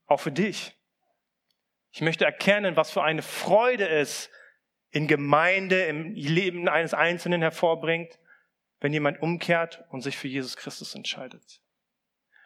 Auch 0.06 0.20
für 0.20 0.32
dich. 0.32 0.78
Ich 1.90 2.00
möchte 2.00 2.24
erkennen, 2.24 2.76
was 2.76 2.90
für 2.90 3.02
eine 3.02 3.22
Freude 3.22 3.88
es 3.88 4.30
in 4.92 5.08
Gemeinde, 5.08 5.84
im 5.86 6.14
Leben 6.14 6.68
eines 6.68 6.94
Einzelnen 6.94 7.40
hervorbringt, 7.40 8.18
wenn 8.80 8.92
jemand 8.92 9.20
umkehrt 9.22 9.84
und 9.90 10.02
sich 10.02 10.16
für 10.16 10.28
Jesus 10.28 10.56
Christus 10.56 10.94
entscheidet. 10.94 11.60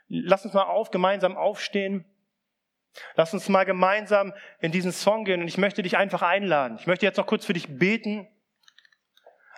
Lass 0.09 0.45
uns 0.45 0.55
mal 0.55 0.63
auf, 0.63 0.91
gemeinsam 0.91 1.37
aufstehen. 1.37 2.05
Lass 3.15 3.35
uns 3.35 3.49
mal 3.49 3.65
gemeinsam 3.65 4.33
in 4.61 4.73
diesen 4.73 4.93
Song 4.93 5.25
gehen 5.25 5.43
und 5.43 5.49
ich 5.49 5.59
möchte 5.59 5.83
dich 5.83 5.97
einfach 5.97 6.23
einladen. 6.23 6.79
Ich 6.79 6.87
möchte 6.87 7.05
jetzt 7.05 7.17
noch 7.17 7.27
kurz 7.27 7.45
für 7.45 7.53
dich 7.53 7.79
beten. 7.79 8.29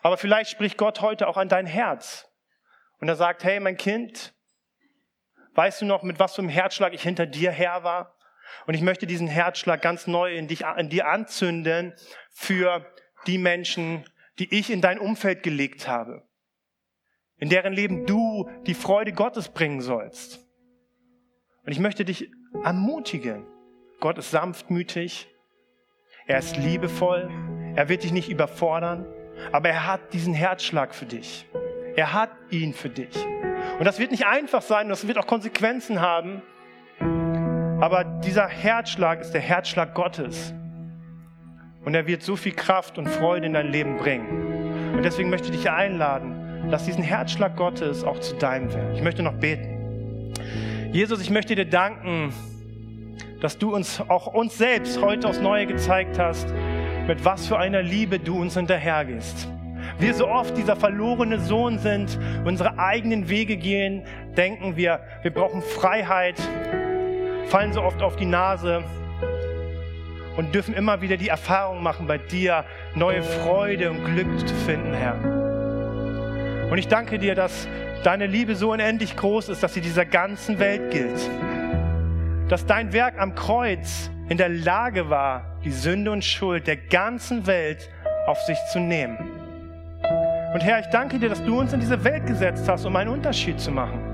Aber 0.01 0.17
vielleicht 0.17 0.51
spricht 0.51 0.79
Gott 0.79 1.01
heute 1.03 1.29
auch 1.29 1.37
an 1.37 1.49
dein 1.49 1.67
Herz. 1.67 2.29
Und 3.01 3.09
er 3.09 3.17
sagt, 3.17 3.45
hey, 3.45 3.61
mein 3.61 3.77
Kind, 3.77 4.35
weißt 5.55 5.83
du 5.83 5.87
noch, 5.87 6.03
mit 6.03 6.19
was 6.19 6.35
für 6.35 6.43
einem 6.43 6.49
Herzschlag 6.49 6.95
ich 6.95 7.03
hinter 7.03 7.27
dir 7.27 7.53
her 7.53 7.85
war? 7.85 8.18
Und 8.67 8.75
ich 8.75 8.83
möchte 8.83 9.07
diesen 9.07 9.29
Herzschlag 9.29 9.83
ganz 9.83 10.07
neu 10.07 10.35
in, 10.35 10.49
dich, 10.49 10.65
in 10.77 10.89
dir 10.89 11.09
anzünden 11.09 11.95
für 12.31 12.87
die 13.27 13.39
Menschen, 13.39 14.05
die 14.39 14.55
ich 14.55 14.71
in 14.71 14.81
dein 14.81 14.99
Umfeld 14.99 15.43
gelegt 15.43 15.89
habe, 15.89 16.23
in 17.39 17.49
deren 17.49 17.73
Leben 17.73 18.07
du 18.07 18.49
die 18.67 18.75
Freude 18.75 19.13
Gottes 19.13 19.49
bringen 19.49 19.81
sollst. 19.81 20.41
Und 21.65 21.73
ich 21.73 21.81
möchte 21.81 22.05
dich 22.05 22.31
ermutigen. 22.65 23.47
Gott 24.01 24.17
ist 24.19 24.31
sanftmütig, 24.31 25.29
er 26.27 26.39
ist 26.39 26.57
liebevoll, 26.57 27.31
er 27.75 27.89
wird 27.89 28.05
dich 28.05 28.13
nicht 28.13 28.29
überfordern, 28.29 29.07
aber 29.53 29.71
er 29.71 29.87
hat 29.87 30.13
diesen 30.13 30.35
Herzschlag 30.35 30.95
für 30.95 31.07
dich. 31.07 31.47
Er 31.97 32.13
hat 32.13 32.31
ihn 32.51 32.75
für 32.75 32.91
dich. 32.91 33.17
Und 33.79 33.85
das 33.85 33.99
wird 33.99 34.13
nicht 34.13 34.27
einfach 34.27 34.63
sein, 34.63 34.89
das 34.89 35.07
wird 35.07 35.19
auch 35.19 35.27
Konsequenzen 35.27 36.01
haben. 36.01 36.43
Aber 37.81 38.03
dieser 38.03 38.49
Herzschlag 38.49 39.21
ist 39.21 39.33
der 39.33 39.41
Herzschlag 39.41 39.95
Gottes. 39.95 40.53
Und 41.85 41.95
er 41.95 42.09
wird 42.09 42.23
so 42.23 42.35
viel 42.35 42.53
Kraft 42.53 42.99
und 42.99 43.09
Freude 43.09 43.47
in 43.47 43.53
dein 43.53 43.69
Leben 43.69 43.99
bringen. 43.99 44.95
Und 44.97 45.05
deswegen 45.05 45.31
möchte 45.31 45.49
ich 45.53 45.59
dich 45.59 45.71
einladen, 45.71 46.67
lass 46.69 46.87
diesen 46.87 47.05
Herzschlag 47.05 47.55
Gottes 47.55 48.03
auch 48.03 48.19
zu 48.19 48.35
deinem 48.35 48.73
werden. 48.75 48.97
Ich 48.97 49.03
möchte 49.03 49.23
noch 49.23 49.35
beten. 49.35 50.35
Jesus, 50.91 51.21
ich 51.21 51.31
möchte 51.31 51.55
dir 51.55 51.67
danken, 51.67 52.33
dass 53.41 53.59
du 53.59 53.73
uns, 53.77 54.03
auch 54.09 54.27
uns 54.27 54.59
selbst 54.59 55.01
heute 55.01 55.29
aufs 55.29 55.41
Neue 55.41 55.67
gezeigt 55.67 56.19
hast, 56.19 56.53
mit 57.07 57.25
was 57.25 57.47
für 57.47 57.59
einer 57.59 57.83
Liebe 57.83 58.19
du 58.19 58.41
uns 58.41 58.55
hinterhergehst. 58.55 59.49
Wir 60.01 60.15
so 60.15 60.27
oft 60.27 60.57
dieser 60.57 60.75
verlorene 60.75 61.39
Sohn 61.39 61.79
sind, 61.79 62.19
unsere 62.45 62.79
eigenen 62.79 63.29
Wege 63.29 63.57
gehen, 63.57 64.03
denken 64.37 64.77
wir, 64.77 65.01
wir 65.23 65.33
brauchen 65.33 65.63
Freiheit, 65.63 66.41
fallen 67.49 67.73
so 67.73 67.83
oft 67.83 68.03
auf 68.03 68.17
die 68.17 68.27
Nase 68.27 68.85
und 70.37 70.55
dürfen 70.55 70.75
immer 70.75 71.01
wieder 71.01 71.17
die 71.17 71.29
Erfahrung 71.29 71.83
machen, 71.83 72.07
bei 72.07 72.19
dir 72.19 72.65
neue 72.95 73.23
Freude 73.23 73.91
und 73.91 74.05
Glück 74.05 74.47
zu 74.47 74.55
finden, 74.55 74.93
Herr. 74.93 75.17
Und 76.71 76.77
ich 76.77 76.89
danke 76.89 77.19
dir, 77.19 77.35
dass 77.35 77.67
deine 78.05 78.27
Liebe 78.27 78.55
so 78.55 78.73
unendlich 78.73 79.17
groß 79.17 79.49
ist, 79.49 79.63
dass 79.63 79.73
sie 79.75 79.81
dieser 79.81 80.05
ganzen 80.05 80.59
Welt 80.59 80.91
gilt. 80.91 81.19
Dass 82.49 82.67
dein 82.67 82.93
Werk 82.93 83.19
am 83.19 83.35
Kreuz 83.35 84.11
in 84.29 84.37
der 84.37 84.51
Lage 84.51 85.09
war, 85.09 85.59
die 85.65 85.73
Sünde 85.73 86.13
und 86.13 86.25
Schuld 86.25 86.67
der 86.67 86.77
ganzen 86.77 87.47
Welt 87.47 87.91
auf 88.27 88.39
sich 88.43 88.59
zu 88.73 88.79
nehmen. 88.79 89.17
Und 90.53 90.61
Herr, 90.61 90.81
ich 90.81 90.87
danke 90.87 91.19
dir, 91.19 91.31
dass 91.31 91.43
du 91.43 91.59
uns 91.59 91.73
in 91.73 91.81
diese 91.81 92.05
Welt 92.05 92.27
gesetzt 92.27 92.69
hast, 92.69 92.85
um 92.85 92.95
einen 92.95 93.11
Unterschied 93.11 93.59
zu 93.59 93.71
machen 93.71 94.08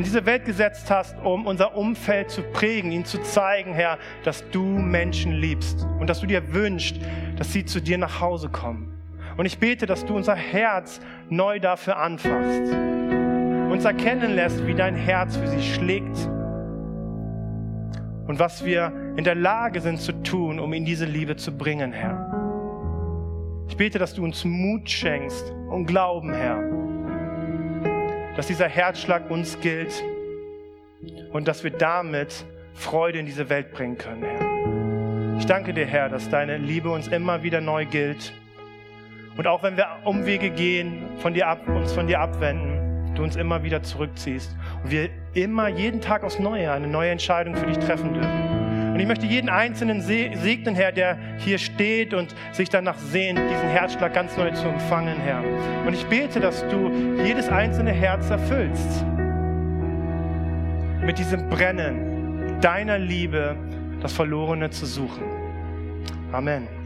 in 0.00 0.04
diese 0.04 0.24
Welt 0.24 0.46
gesetzt 0.46 0.90
hast, 0.90 1.14
um 1.22 1.46
unser 1.46 1.76
Umfeld 1.76 2.30
zu 2.30 2.40
prägen, 2.40 2.90
ihnen 2.90 3.04
zu 3.04 3.20
zeigen, 3.20 3.74
Herr, 3.74 3.98
dass 4.24 4.48
du 4.50 4.62
Menschen 4.62 5.32
liebst 5.32 5.86
und 5.98 6.08
dass 6.08 6.20
du 6.20 6.26
dir 6.26 6.54
wünschst, 6.54 6.96
dass 7.36 7.52
sie 7.52 7.66
zu 7.66 7.82
dir 7.82 7.98
nach 7.98 8.18
Hause 8.18 8.48
kommen. 8.48 8.94
Und 9.36 9.44
ich 9.44 9.58
bete, 9.58 9.84
dass 9.84 10.06
du 10.06 10.16
unser 10.16 10.34
Herz 10.34 11.02
neu 11.28 11.60
dafür 11.60 11.98
anfasst, 11.98 12.72
uns 13.70 13.84
erkennen 13.84 14.34
lässt, 14.34 14.66
wie 14.66 14.72
dein 14.72 14.94
Herz 14.94 15.36
für 15.36 15.48
sie 15.48 15.62
schlägt 15.62 16.16
und 18.26 18.38
was 18.38 18.64
wir 18.64 18.94
in 19.18 19.24
der 19.24 19.34
Lage 19.34 19.82
sind 19.82 20.00
zu 20.00 20.12
tun, 20.22 20.60
um 20.60 20.72
ihnen 20.72 20.86
diese 20.86 21.04
Liebe 21.04 21.36
zu 21.36 21.52
bringen, 21.52 21.92
Herr. 21.92 22.26
Ich 23.68 23.76
bete, 23.76 23.98
dass 23.98 24.14
du 24.14 24.24
uns 24.24 24.46
Mut 24.46 24.88
schenkst 24.88 25.52
und 25.68 25.84
Glauben, 25.84 26.32
Herr 26.32 26.80
dass 28.36 28.46
dieser 28.46 28.68
Herzschlag 28.68 29.30
uns 29.30 29.60
gilt 29.60 30.02
und 31.32 31.48
dass 31.48 31.64
wir 31.64 31.70
damit 31.70 32.44
Freude 32.74 33.18
in 33.18 33.26
diese 33.26 33.48
Welt 33.48 33.72
bringen 33.72 33.98
können, 33.98 34.22
Herr. 34.22 35.38
Ich 35.38 35.46
danke 35.46 35.72
dir, 35.72 35.86
Herr, 35.86 36.08
dass 36.08 36.28
deine 36.28 36.58
Liebe 36.58 36.90
uns 36.90 37.08
immer 37.08 37.42
wieder 37.42 37.60
neu 37.60 37.86
gilt. 37.86 38.32
Und 39.36 39.46
auch 39.46 39.62
wenn 39.62 39.76
wir 39.76 39.86
Umwege 40.04 40.50
gehen, 40.50 41.02
von 41.18 41.32
dir 41.34 41.48
ab, 41.48 41.66
uns 41.66 41.92
von 41.92 42.06
dir 42.06 42.20
abwenden, 42.20 43.14
du 43.14 43.22
uns 43.22 43.36
immer 43.36 43.62
wieder 43.62 43.82
zurückziehst 43.82 44.54
und 44.84 44.90
wir 44.90 45.08
immer 45.34 45.68
jeden 45.68 46.00
Tag 46.00 46.24
aufs 46.24 46.38
Neue 46.38 46.70
eine 46.70 46.88
neue 46.88 47.10
Entscheidung 47.10 47.54
für 47.54 47.66
dich 47.66 47.78
treffen 47.78 48.14
dürfen. 48.14 48.59
Und 49.00 49.04
ich 49.04 49.08
möchte 49.08 49.24
jeden 49.24 49.48
Einzelnen 49.48 50.02
segnen, 50.02 50.74
Herr, 50.74 50.92
der 50.92 51.16
hier 51.38 51.56
steht 51.56 52.12
und 52.12 52.34
sich 52.52 52.68
danach 52.68 52.98
sehnt, 52.98 53.38
diesen 53.38 53.70
Herzschlag 53.70 54.12
ganz 54.12 54.36
neu 54.36 54.50
zu 54.50 54.68
empfangen, 54.68 55.18
Herr. 55.22 55.42
Und 55.86 55.94
ich 55.94 56.04
bete, 56.04 56.38
dass 56.38 56.68
du 56.68 56.90
jedes 57.24 57.48
einzelne 57.48 57.92
Herz 57.92 58.28
erfüllst 58.28 59.06
mit 61.00 61.18
diesem 61.18 61.48
Brennen 61.48 62.60
deiner 62.60 62.98
Liebe, 62.98 63.56
das 64.02 64.12
Verlorene 64.12 64.68
zu 64.68 64.84
suchen. 64.84 65.24
Amen. 66.30 66.79